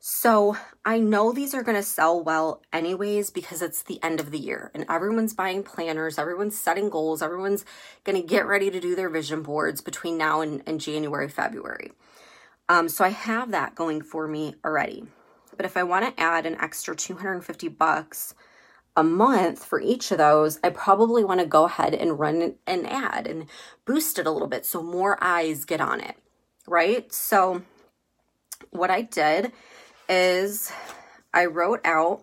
so 0.00 0.56
I 0.84 1.00
know 1.00 1.32
these 1.32 1.54
are 1.54 1.62
going 1.62 1.76
to 1.76 1.82
sell 1.82 2.22
well 2.22 2.62
anyways 2.72 3.30
because 3.30 3.62
it's 3.62 3.82
the 3.82 4.02
end 4.02 4.20
of 4.20 4.30
the 4.30 4.38
year 4.38 4.70
and 4.74 4.84
everyone's 4.88 5.34
buying 5.34 5.64
planners, 5.64 6.18
everyone's 6.18 6.58
setting 6.58 6.88
goals, 6.88 7.20
everyone's 7.20 7.64
going 8.04 8.20
to 8.20 8.26
get 8.26 8.46
ready 8.46 8.70
to 8.70 8.80
do 8.80 8.94
their 8.94 9.08
vision 9.08 9.42
boards 9.42 9.80
between 9.80 10.16
now 10.16 10.40
and, 10.40 10.62
and 10.66 10.80
January, 10.80 11.28
February. 11.28 11.92
Um, 12.68 12.88
so 12.88 13.04
I 13.04 13.08
have 13.08 13.50
that 13.50 13.74
going 13.74 14.02
for 14.02 14.28
me 14.28 14.54
already. 14.64 15.06
But 15.56 15.66
if 15.66 15.76
I 15.76 15.82
want 15.82 16.04
to 16.04 16.22
add 16.22 16.46
an 16.46 16.56
extra 16.60 16.94
250 16.94 17.66
bucks 17.68 18.34
a 18.96 19.02
month 19.02 19.64
for 19.64 19.80
each 19.80 20.12
of 20.12 20.18
those, 20.18 20.60
I 20.62 20.70
probably 20.70 21.24
want 21.24 21.40
to 21.40 21.46
go 21.46 21.64
ahead 21.64 21.94
and 21.94 22.18
run 22.18 22.54
an 22.66 22.86
ad 22.86 23.26
and 23.26 23.46
boost 23.84 24.18
it 24.18 24.26
a 24.26 24.30
little 24.30 24.48
bit 24.48 24.64
so 24.64 24.82
more 24.82 25.18
eyes 25.20 25.64
get 25.64 25.80
on 25.80 26.00
it, 26.00 26.14
right? 26.68 27.12
So 27.12 27.62
what 28.70 28.90
I 28.90 29.02
did 29.02 29.52
is 30.08 30.72
I 31.32 31.44
wrote 31.46 31.80
out 31.84 32.22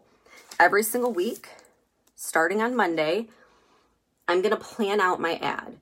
every 0.59 0.83
single 0.83 1.13
week, 1.13 1.49
starting 2.15 2.61
on 2.61 2.75
Monday, 2.75 3.27
I'm 4.27 4.41
going 4.41 4.55
to 4.55 4.61
plan 4.61 4.99
out 4.99 5.19
my 5.19 5.35
ad. 5.35 5.77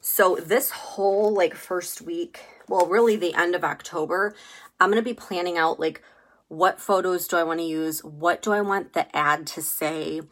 So 0.00 0.36
this 0.36 0.70
whole 0.70 1.34
like 1.34 1.54
first 1.54 2.00
week, 2.00 2.40
well, 2.68 2.86
really 2.86 3.16
the 3.16 3.34
end 3.34 3.54
of 3.54 3.64
October, 3.64 4.34
I'm 4.78 4.90
going 4.90 5.02
to 5.02 5.08
be 5.08 5.14
planning 5.14 5.58
out 5.58 5.80
like 5.80 6.02
what 6.48 6.80
photos 6.80 7.28
do 7.28 7.36
I 7.36 7.42
want 7.42 7.60
to 7.60 7.66
use? 7.66 8.02
What 8.02 8.42
do 8.42 8.52
I 8.52 8.60
want 8.60 8.94
the 8.94 9.14
ad 9.14 9.46
to 9.48 9.62
say? 9.62 10.22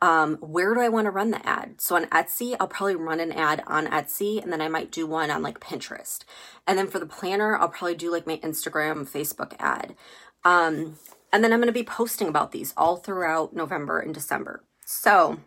Um, 0.00 0.38
where 0.38 0.74
do 0.74 0.80
I 0.80 0.88
want 0.88 1.04
to 1.04 1.12
run 1.12 1.30
the 1.30 1.46
ad? 1.46 1.80
So 1.80 1.94
on 1.94 2.06
Etsy, 2.06 2.56
I'll 2.58 2.66
probably 2.66 2.96
run 2.96 3.20
an 3.20 3.30
ad 3.30 3.62
on 3.68 3.86
Etsy 3.86 4.42
and 4.42 4.52
then 4.52 4.60
I 4.60 4.66
might 4.66 4.90
do 4.90 5.06
one 5.06 5.30
on 5.30 5.42
like 5.42 5.60
Pinterest. 5.60 6.24
And 6.66 6.76
then 6.76 6.88
for 6.88 6.98
the 6.98 7.06
planner, 7.06 7.56
I'll 7.56 7.68
probably 7.68 7.94
do 7.94 8.10
like 8.10 8.26
my 8.26 8.38
Instagram, 8.38 9.08
Facebook 9.08 9.54
ad. 9.60 9.94
Um, 10.44 10.96
and 11.32 11.42
then 11.42 11.52
I'm 11.52 11.60
going 11.60 11.66
to 11.68 11.72
be 11.72 11.84
posting 11.84 12.28
about 12.28 12.52
these 12.52 12.74
all 12.76 12.96
throughout 12.96 13.54
November 13.54 14.00
and 14.00 14.14
December. 14.14 14.62
So, 14.84 15.38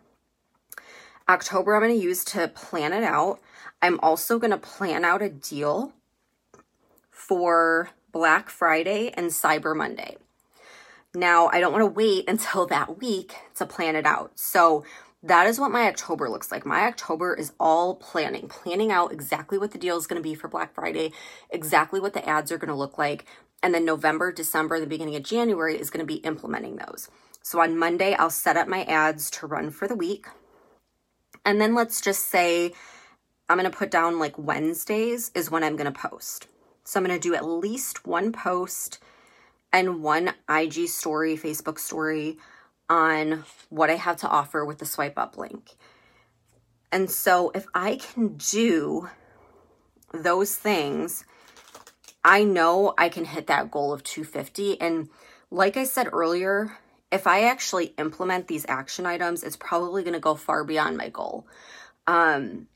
October, 1.30 1.75
I'm 1.75 1.82
going 1.82 1.98
to 1.98 2.04
use 2.04 2.24
to 2.25 2.48
plan 2.48 2.94
it 2.94 3.04
out. 3.04 3.40
I'm 3.82 4.00
also 4.00 4.40
going 4.40 4.52
to 4.52 4.58
plan 4.58 5.06
out 5.06 5.22
a 5.22 5.30
deal 5.30 5.94
for 7.12 7.90
Black 8.12 8.50
Friday 8.50 9.12
and 9.16 9.28
Cyber 9.28 9.75
Monday. 9.75 10.18
Now, 11.14 11.48
I 11.48 11.60
don't 11.60 11.72
want 11.72 11.84
to 11.84 11.86
wait 11.92 12.25
until 12.28 12.66
that 12.68 13.00
week 13.00 13.36
to 13.56 13.66
plan 13.66 13.96
it 13.96 14.06
out. 14.06 14.40
So, 14.40 14.86
that 15.25 15.48
is 15.48 15.60
what 15.60 15.72
my 15.72 15.88
October 15.88 16.29
looks 16.29 16.51
like. 16.51 16.65
My 16.65 16.86
October 16.86 17.34
is 17.34 17.51
all 17.60 17.96
planning, 17.96 18.48
planning 18.48 18.91
out 18.91 19.12
exactly 19.12 19.58
what 19.58 19.72
the 19.72 19.79
deal 19.79 19.98
is 19.98 20.05
going 20.05 20.22
to 20.22 20.27
be 20.27 20.36
for 20.36 20.48
Black 20.48 20.74
Friday, 20.75 21.12
exactly 21.50 22.00
what 22.00 22.13
the 22.13 22.27
ads 22.29 22.51
are 22.51 22.60
going 22.60 22.70
to 22.70 22.75
look 22.75 23.00
like. 23.00 23.25
And 23.63 23.74
then 23.74 23.86
November, 23.86 24.32
December, 24.32 24.79
the 24.79 24.86
beginning 24.86 25.15
of 25.15 25.24
January 25.24 25.79
is 25.79 25.89
going 25.89 26.05
to 26.05 26.13
be 26.13 26.20
implementing 26.20 26.75
those. 26.75 27.10
So 27.41 27.60
on 27.60 27.77
Monday, 27.77 28.13
I'll 28.13 28.29
set 28.29 28.55
up 28.55 28.67
my 28.67 28.84
ads 28.84 29.32
to 29.32 29.48
run 29.48 29.72
for 29.72 29.88
the 29.88 29.96
week. 29.96 30.27
And 31.44 31.60
then 31.60 31.74
let's 31.74 32.01
just 32.01 32.29
say 32.29 32.74
I'm 33.50 33.58
going 33.58 33.70
to 33.70 33.75
put 33.75 33.89
down 33.89 34.20
like 34.20 34.38
Wednesdays 34.38 35.32
is 35.34 35.50
when 35.50 35.63
I'm 35.63 35.75
going 35.75 35.91
to 35.91 36.00
post. 36.00 36.48
So 36.84 37.00
I'm 37.00 37.05
going 37.05 37.20
to 37.20 37.27
do 37.27 37.34
at 37.34 37.46
least 37.46 38.05
one 38.05 38.32
post 38.32 39.00
and 39.74 40.03
one 40.03 40.34
IG 40.48 40.88
story, 40.88 41.36
Facebook 41.36 41.79
story 41.79 42.38
on 42.89 43.46
what 43.70 43.89
I 43.89 43.96
have 43.96 44.18
to 44.18 44.27
offer 44.27 44.63
with 44.65 44.80
the 44.80 44.86
swipe 44.86 45.18
up 45.18 45.38
link. 45.38 45.72
And 46.92 47.10
so 47.10 47.51
if 47.54 47.65
I 47.74 47.98
can 47.98 48.38
do 48.38 49.10
those 50.13 50.56
things, 50.56 51.25
I 52.24 52.44
know 52.44 52.94
I 52.98 53.10
can 53.10 53.25
hit 53.25 53.48
that 53.48 53.72
goal 53.72 53.92
of 53.92 54.04
250. 54.04 54.80
And 54.80 55.10
like 55.51 55.77
I 55.77 55.84
said 55.84 56.10
earlier, 56.12 56.77
if 57.12 57.27
I 57.27 57.44
actually 57.44 57.94
implement 57.98 58.48
these 58.48 58.65
action 58.68 59.06
items, 59.06 59.44
it's 59.44 59.58
probably 59.58 60.04
going 60.04 60.13
to 60.13 60.20
go 60.20 60.36
far 60.36 60.63
beyond 60.63 60.98
my 60.98 61.10
goal. 61.10 61.48
Um, 62.08 62.68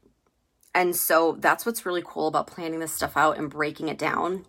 and 0.74 0.96
so 0.96 1.34
that's 1.39 1.66
what's 1.66 1.86
really 1.86 2.04
cool 2.06 2.28
about 2.28 2.48
planning 2.48 2.80
this 2.80 2.94
stuff 2.94 3.18
out 3.18 3.38
and 3.38 3.50
breaking 3.50 3.89
it 3.89 3.98
down 3.98 4.46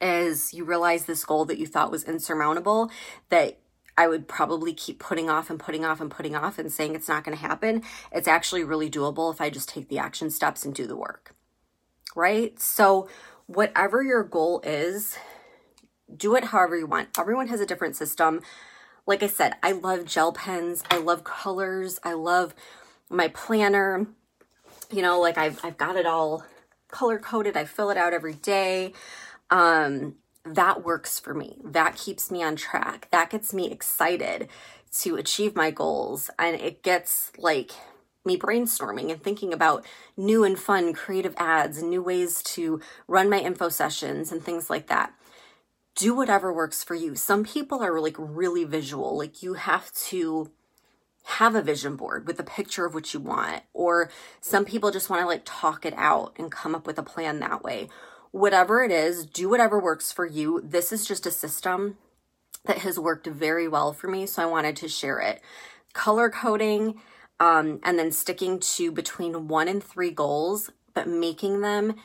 is 0.00 0.52
you 0.52 0.64
realize 0.64 1.04
this 1.04 1.24
goal 1.24 1.44
that 1.46 1.58
you 1.58 1.66
thought 1.66 1.90
was 1.90 2.04
insurmountable 2.04 2.90
that 3.28 3.58
I 3.98 4.08
would 4.08 4.28
probably 4.28 4.74
keep 4.74 4.98
putting 4.98 5.30
off 5.30 5.48
and 5.48 5.58
putting 5.58 5.84
off 5.84 6.00
and 6.00 6.10
putting 6.10 6.36
off 6.36 6.58
and 6.58 6.70
saying 6.70 6.94
it's 6.94 7.08
not 7.08 7.24
going 7.24 7.36
to 7.36 7.42
happen. 7.42 7.82
It's 8.12 8.28
actually 8.28 8.62
really 8.62 8.90
doable 8.90 9.32
if 9.32 9.40
I 9.40 9.50
just 9.50 9.68
take 9.68 9.88
the 9.88 9.98
action 9.98 10.30
steps 10.30 10.64
and 10.64 10.74
do 10.74 10.86
the 10.86 10.96
work. 10.96 11.34
Right? 12.14 12.58
So, 12.60 13.08
whatever 13.46 14.02
your 14.02 14.22
goal 14.22 14.60
is, 14.64 15.16
do 16.14 16.34
it 16.36 16.44
however 16.44 16.76
you 16.76 16.86
want. 16.86 17.08
Everyone 17.18 17.48
has 17.48 17.60
a 17.60 17.66
different 17.66 17.96
system. 17.96 18.40
Like 19.06 19.22
I 19.22 19.28
said, 19.28 19.54
I 19.62 19.72
love 19.72 20.04
gel 20.04 20.32
pens, 20.32 20.82
I 20.90 20.98
love 20.98 21.24
colors, 21.24 22.00
I 22.02 22.14
love 22.14 22.54
my 23.08 23.28
planner. 23.28 24.06
You 24.90 25.02
know, 25.02 25.20
like 25.20 25.38
I've 25.38 25.64
I've 25.64 25.76
got 25.76 25.96
it 25.96 26.06
all 26.06 26.44
color 26.88 27.18
coded. 27.18 27.56
I 27.56 27.64
fill 27.64 27.90
it 27.90 27.96
out 27.96 28.12
every 28.12 28.34
day. 28.34 28.92
Um 29.50 30.16
that 30.54 30.84
works 30.84 31.18
for 31.18 31.34
me. 31.34 31.58
That 31.64 31.96
keeps 31.96 32.30
me 32.30 32.42
on 32.42 32.56
track. 32.56 33.08
That 33.10 33.30
gets 33.30 33.52
me 33.52 33.70
excited 33.70 34.48
to 35.00 35.16
achieve 35.16 35.56
my 35.56 35.70
goals. 35.70 36.30
And 36.38 36.56
it 36.60 36.82
gets 36.82 37.32
like 37.36 37.72
me 38.24 38.36
brainstorming 38.36 39.10
and 39.10 39.22
thinking 39.22 39.52
about 39.52 39.84
new 40.16 40.44
and 40.44 40.58
fun 40.58 40.92
creative 40.92 41.34
ads 41.36 41.78
and 41.78 41.90
new 41.90 42.02
ways 42.02 42.42
to 42.42 42.80
run 43.06 43.30
my 43.30 43.38
info 43.38 43.68
sessions 43.68 44.32
and 44.32 44.42
things 44.42 44.68
like 44.68 44.88
that. 44.88 45.12
Do 45.94 46.14
whatever 46.14 46.52
works 46.52 46.84
for 46.84 46.94
you. 46.94 47.14
Some 47.14 47.44
people 47.44 47.82
are 47.82 48.00
like 48.00 48.16
really 48.18 48.64
visual, 48.64 49.16
like 49.16 49.42
you 49.42 49.54
have 49.54 49.92
to 49.94 50.50
have 51.24 51.54
a 51.54 51.62
vision 51.62 51.96
board 51.96 52.26
with 52.26 52.38
a 52.38 52.44
picture 52.44 52.84
of 52.84 52.94
what 52.94 53.12
you 53.12 53.18
want, 53.18 53.62
or 53.72 54.10
some 54.40 54.64
people 54.64 54.90
just 54.90 55.10
want 55.10 55.22
to 55.22 55.26
like 55.26 55.42
talk 55.44 55.84
it 55.84 55.94
out 55.96 56.34
and 56.38 56.52
come 56.52 56.74
up 56.74 56.86
with 56.86 56.98
a 56.98 57.02
plan 57.02 57.40
that 57.40 57.64
way 57.64 57.88
whatever 58.30 58.82
it 58.82 58.90
is, 58.90 59.26
do 59.26 59.48
whatever 59.48 59.78
works 59.78 60.12
for 60.12 60.26
you. 60.26 60.60
This 60.64 60.92
is 60.92 61.06
just 61.06 61.26
a 61.26 61.30
system 61.30 61.96
that 62.64 62.78
has 62.78 62.98
worked 62.98 63.26
very 63.26 63.68
well 63.68 63.92
for 63.92 64.08
me, 64.08 64.26
so 64.26 64.42
I 64.42 64.46
wanted 64.46 64.76
to 64.76 64.88
share 64.88 65.20
it. 65.20 65.40
Color 65.92 66.30
coding, 66.30 67.00
um, 67.38 67.80
and 67.82 67.98
then 67.98 68.12
sticking 68.12 68.58
to 68.58 68.90
between 68.90 69.48
one 69.48 69.68
and 69.68 69.82
three 69.82 70.10
goals, 70.10 70.70
but 70.94 71.08
making 71.08 71.60
them 71.60 71.96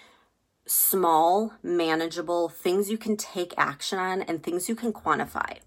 small, 0.66 1.54
manageable 1.64 2.50
things 2.50 2.90
you 2.90 2.98
can 2.98 3.18
take 3.18 3.54
action 3.58 4.00
on 4.00 4.22
and 4.22 4.44
things 4.44 4.70
you 4.70 4.76
can 4.76 4.94
quantify, 4.94 5.58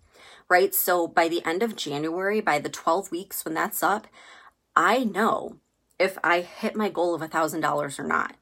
right? 0.49 0.75
So 0.75 1.07
by 1.07 1.29
the 1.29 1.45
end 1.45 1.63
of 1.63 1.77
January, 1.77 2.41
by 2.41 2.59
the 2.59 2.69
12 2.69 3.11
weeks 3.11 3.45
when 3.45 3.55
that's 3.55 3.83
up, 3.83 4.07
I 4.77 5.05
know 5.05 5.57
if 5.99 6.19
I 6.23 6.41
hit 6.41 6.77
my 6.77 6.89
goal 6.89 7.15
of 7.15 7.23
a 7.23 7.29
$1,000 7.29 7.99
or 7.99 8.05
not. 8.05 8.37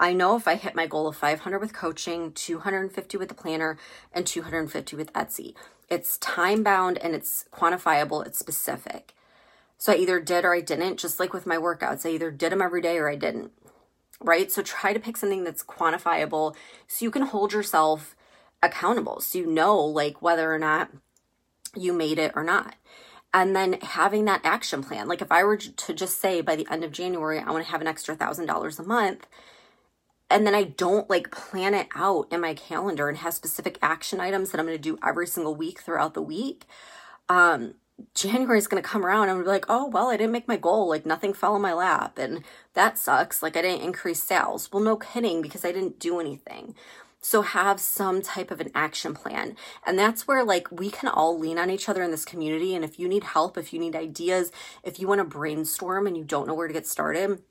I 0.00 0.14
know 0.14 0.34
if 0.34 0.48
I 0.48 0.54
hit 0.54 0.74
my 0.74 0.86
goal 0.86 1.06
of 1.06 1.16
500 1.16 1.58
with 1.58 1.74
coaching, 1.74 2.32
250 2.32 3.18
with 3.18 3.28
the 3.28 3.34
planner, 3.34 3.76
and 4.14 4.26
250 4.26 4.96
with 4.96 5.12
Etsy. 5.12 5.54
It's 5.90 6.16
time 6.18 6.62
bound 6.62 6.96
and 6.98 7.14
it's 7.14 7.44
quantifiable, 7.52 8.24
it's 8.26 8.38
specific. 8.38 9.14
So 9.76 9.92
I 9.92 9.96
either 9.96 10.18
did 10.18 10.46
or 10.46 10.54
I 10.54 10.62
didn't, 10.62 10.98
just 10.98 11.20
like 11.20 11.34
with 11.34 11.46
my 11.46 11.56
workouts. 11.56 12.06
I 12.06 12.10
either 12.10 12.30
did 12.30 12.50
them 12.50 12.62
every 12.62 12.80
day 12.80 12.96
or 12.96 13.10
I 13.10 13.14
didn't, 13.14 13.52
right? 14.20 14.50
So 14.50 14.62
try 14.62 14.94
to 14.94 15.00
pick 15.00 15.18
something 15.18 15.44
that's 15.44 15.62
quantifiable 15.62 16.54
so 16.88 17.04
you 17.04 17.10
can 17.10 17.22
hold 17.22 17.52
yourself 17.52 18.16
accountable. 18.62 19.20
So 19.20 19.38
you 19.38 19.46
know, 19.46 19.78
like, 19.78 20.22
whether 20.22 20.52
or 20.52 20.58
not 20.58 20.90
you 21.76 21.92
made 21.92 22.18
it 22.18 22.32
or 22.34 22.44
not. 22.44 22.74
And 23.34 23.54
then 23.54 23.74
having 23.80 24.24
that 24.24 24.40
action 24.44 24.82
plan. 24.82 25.08
Like, 25.08 25.22
if 25.22 25.30
I 25.30 25.44
were 25.44 25.56
to 25.56 25.92
just 25.92 26.20
say 26.20 26.40
by 26.40 26.56
the 26.56 26.66
end 26.70 26.84
of 26.84 26.92
January, 26.92 27.38
I 27.38 27.50
want 27.50 27.64
to 27.64 27.70
have 27.70 27.80
an 27.80 27.86
extra 27.86 28.14
thousand 28.14 28.46
dollars 28.46 28.78
a 28.78 28.82
month, 28.82 29.26
and 30.30 30.46
then 30.46 30.54
I 30.54 30.62
don't 30.62 31.10
like 31.10 31.32
plan 31.32 31.74
it 31.74 31.88
out 31.94 32.28
in 32.30 32.40
my 32.40 32.54
calendar 32.54 33.08
and 33.08 33.18
have 33.18 33.34
specific 33.34 33.78
action 33.82 34.20
items 34.20 34.50
that 34.50 34.60
I'm 34.60 34.66
going 34.66 34.78
to 34.78 34.82
do 34.82 34.98
every 35.04 35.26
single 35.26 35.56
week 35.56 35.80
throughout 35.80 36.14
the 36.14 36.22
week, 36.22 36.66
um, 37.28 37.74
January 38.14 38.58
is 38.58 38.68
going 38.68 38.82
to 38.82 38.88
come 38.88 39.04
around 39.04 39.24
and 39.24 39.32
I'm 39.32 39.36
going 39.38 39.44
to 39.44 39.50
be 39.50 39.54
like, 39.54 39.66
oh, 39.68 39.88
well, 39.88 40.08
I 40.08 40.16
didn't 40.16 40.32
make 40.32 40.48
my 40.48 40.56
goal. 40.56 40.88
Like 40.88 41.04
nothing 41.04 41.34
fell 41.34 41.56
in 41.56 41.62
my 41.62 41.72
lap. 41.72 42.16
And 42.16 42.44
that 42.74 42.96
sucks. 42.96 43.42
Like 43.42 43.56
I 43.56 43.62
didn't 43.62 43.84
increase 43.84 44.22
sales. 44.22 44.70
Well, 44.72 44.82
no 44.82 44.96
kidding 44.96 45.42
because 45.42 45.64
I 45.64 45.72
didn't 45.72 45.98
do 45.98 46.20
anything. 46.20 46.74
So 47.20 47.42
have 47.42 47.80
some 47.80 48.22
type 48.22 48.50
of 48.50 48.60
an 48.60 48.70
action 48.74 49.14
plan. 49.14 49.56
And 49.84 49.98
that's 49.98 50.26
where 50.26 50.44
like 50.44 50.70
we 50.70 50.90
can 50.90 51.10
all 51.10 51.38
lean 51.38 51.58
on 51.58 51.70
each 51.70 51.88
other 51.88 52.02
in 52.02 52.10
this 52.10 52.24
community. 52.24 52.74
And 52.74 52.84
if 52.84 52.98
you 52.98 53.08
need 53.08 53.24
help, 53.24 53.58
if 53.58 53.72
you 53.72 53.78
need 53.80 53.96
ideas, 53.96 54.50
if 54.82 54.98
you 54.98 55.06
want 55.06 55.18
to 55.18 55.24
brainstorm 55.24 56.06
and 56.06 56.16
you 56.16 56.24
don't 56.24 56.46
know 56.46 56.54
where 56.54 56.68
to 56.68 56.72
get 56.74 56.86
started, 56.86 57.42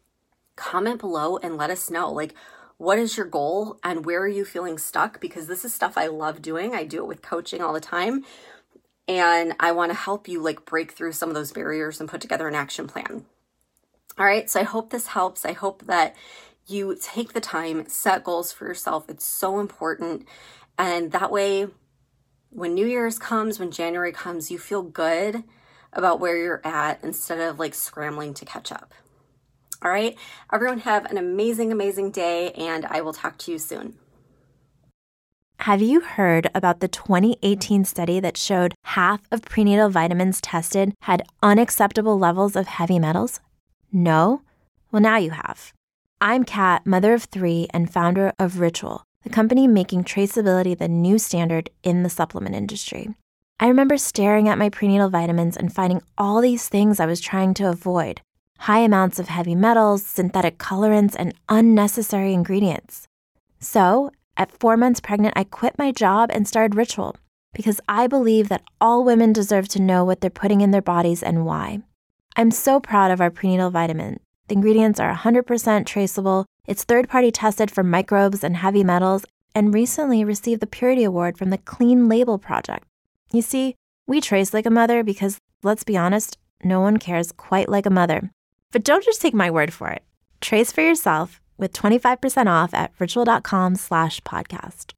comment 0.56 1.00
below 1.00 1.38
and 1.38 1.58
let 1.58 1.70
us 1.70 1.92
know. 1.92 2.12
Like, 2.12 2.34
what 2.80 2.98
is 2.98 3.18
your 3.18 3.26
goal 3.26 3.78
and 3.84 4.06
where 4.06 4.22
are 4.22 4.28
you 4.28 4.46
feeling 4.46 4.78
stuck? 4.78 5.20
Because 5.20 5.48
this 5.48 5.66
is 5.66 5.74
stuff 5.74 5.98
I 5.98 6.08
love 6.08 6.42
doing. 6.42 6.74
I 6.74 6.86
do 6.86 7.00
it 7.00 7.08
with 7.08 7.22
coaching 7.22 7.62
all 7.62 7.74
the 7.74 7.82
time. 7.82 8.24
And 9.06 9.54
I 9.60 9.74
want 9.74 9.92
to 9.92 9.98
help 9.98 10.30
you 10.30 10.42
like 10.42 10.64
break 10.64 10.94
through 10.94 11.12
some 11.12 11.28
of 11.28 11.36
those 11.36 11.52
barriers 11.52 12.00
and 12.00 12.08
put 12.08 12.22
together 12.22 12.48
an 12.48 12.56
action 12.56 12.88
plan. 12.88 13.26
All 14.18 14.26
right. 14.26 14.50
So 14.50 14.62
I 14.62 14.64
hope 14.64 14.92
this 14.92 15.08
helps. 15.08 15.44
I 15.44 15.52
hope 15.52 15.88
that 15.88 16.16
you 16.68 16.98
take 17.02 17.34
the 17.34 17.42
time, 17.42 17.90
set 17.90 18.24
goals 18.24 18.54
for 18.54 18.66
yourself. 18.66 19.10
It's 19.10 19.26
so 19.26 19.60
important. 19.60 20.26
And 20.78 21.12
that 21.12 21.32
way, 21.32 21.68
when 22.50 22.76
New 22.76 22.88
Year's 22.88 23.20
comes, 23.20 23.60
when 23.60 23.72
January 23.72 24.14
comes, 24.14 24.52
you 24.52 24.58
feel 24.58 24.84
good 24.84 25.44
about 25.92 26.22
where 26.22 26.38
you're 26.38 26.66
at 26.66 27.04
instead 27.04 27.42
of 27.42 27.60
like 27.60 27.74
scrambling 27.74 28.34
to 28.36 28.46
catch 28.46 28.72
up. 28.72 28.94
All 29.82 29.92
right. 29.92 30.18
Everyone 30.52 30.80
have 30.80 31.06
an 31.06 31.18
amazing, 31.18 31.72
amazing 31.72 32.12
day, 32.12 32.52
and 32.52 32.86
I 32.86 33.02
will 33.02 33.14
talk 33.14 33.38
to 33.40 33.52
you 33.52 33.58
soon. 33.58 33.96
Have 35.60 35.82
you 35.82 36.02
heard 36.02 36.50
about 36.56 36.80
the 36.80 36.88
2018 36.88 37.86
study 37.86 38.20
that 38.20 38.38
showed 38.38 38.76
half 38.84 39.22
of 39.32 39.42
prenatal 39.42 39.90
vitamins 39.90 40.42
tested 40.42 40.94
had 41.02 41.24
unacceptable 41.44 42.18
levels 42.18 42.56
of 42.56 42.68
heavy 42.68 42.98
metals? 42.98 43.40
No? 43.92 44.42
Well, 44.92 45.02
now 45.02 45.18
you 45.18 45.32
have. 45.32 45.74
I'm 46.22 46.44
Kat, 46.44 46.86
mother 46.86 47.14
of 47.14 47.26
three 47.26 47.68
and 47.74 47.92
founder 47.92 48.34
of 48.40 48.60
Ritual, 48.60 49.04
the 49.24 49.30
company 49.30 49.68
making 49.68 50.04
traceability 50.04 50.78
the 50.78 50.88
new 50.88 51.20
standard 51.20 51.70
in 51.84 52.04
the 52.04 52.10
supplement 52.10 52.56
industry. 52.56 53.16
I 53.60 53.68
remember 53.68 53.98
staring 53.98 54.48
at 54.50 54.58
my 54.58 54.70
prenatal 54.70 55.10
vitamins 55.10 55.58
and 55.58 55.74
finding 55.74 56.02
all 56.18 56.42
these 56.42 56.68
things 56.68 57.00
I 57.00 57.06
was 57.06 57.20
trying 57.22 57.54
to 57.56 57.70
avoid 57.70 58.22
high 58.60 58.80
amounts 58.80 59.20
of 59.20 59.28
heavy 59.28 59.56
metals, 59.56 60.06
synthetic 60.06 60.58
colorants, 60.58 61.16
and 61.18 61.34
unnecessary 61.48 62.34
ingredients. 62.34 63.08
So, 63.60 64.12
at 64.38 64.52
four 64.52 64.78
months 64.78 65.00
pregnant, 65.00 65.34
I 65.38 65.44
quit 65.44 65.78
my 65.78 65.92
job 65.92 66.30
and 66.32 66.48
started 66.48 66.76
Ritual 66.76 67.16
because 67.54 67.82
I 67.88 68.08
believe 68.08 68.50
that 68.50 68.64
all 68.80 69.04
women 69.04 69.34
deserve 69.34 69.68
to 69.70 69.82
know 69.82 70.06
what 70.06 70.22
they're 70.22 70.30
putting 70.30 70.62
in 70.62 70.72
their 70.72 70.82
bodies 70.82 71.24
and 71.24 71.46
why. 71.46 71.80
I'm 72.36 72.52
so 72.52 72.80
proud 72.80 73.12
of 73.12 73.22
our 73.22 73.32
prenatal 73.32 73.72
vitamin. 73.72 74.20
The 74.48 74.56
ingredients 74.56 75.00
are 75.00 75.14
100% 75.14 75.86
traceable, 75.86 76.46
it's 76.68 76.84
third 76.84 77.10
party 77.10 77.32
tested 77.32 77.72
for 77.72 77.84
microbes 77.84 78.44
and 78.44 78.58
heavy 78.58 78.84
metals, 78.84 79.26
and 79.56 79.74
recently 79.74 80.24
received 80.24 80.62
the 80.62 80.68
Purity 80.68 81.04
Award 81.04 81.38
from 81.38 81.50
the 81.50 81.58
Clean 81.58 82.08
Label 82.08 82.38
Project. 82.38 82.86
You 83.32 83.42
see, 83.42 83.76
we 84.08 84.22
trace 84.22 84.54
like 84.54 84.66
a 84.66 84.72
mother 84.72 85.04
because, 85.04 85.38
let's 85.64 85.84
be 85.84 85.98
honest, 85.98 86.38
no 86.64 86.80
one 86.80 86.98
cares 86.98 87.32
quite 87.32 87.70
like 87.70 87.86
a 87.86 87.92
mother. 87.92 88.32
But 88.72 88.84
don't 88.84 89.04
just 89.04 89.22
take 89.22 89.34
my 89.34 89.50
word 89.50 89.74
for 89.74 89.90
it. 89.90 90.04
Trace 90.42 90.72
for 90.72 90.82
yourself 90.82 91.42
with 91.58 91.74
25% 91.74 92.48
off 92.48 92.74
at 92.74 92.92
ritual.com 93.00 93.76
slash 93.76 94.22
podcast. 94.22 94.94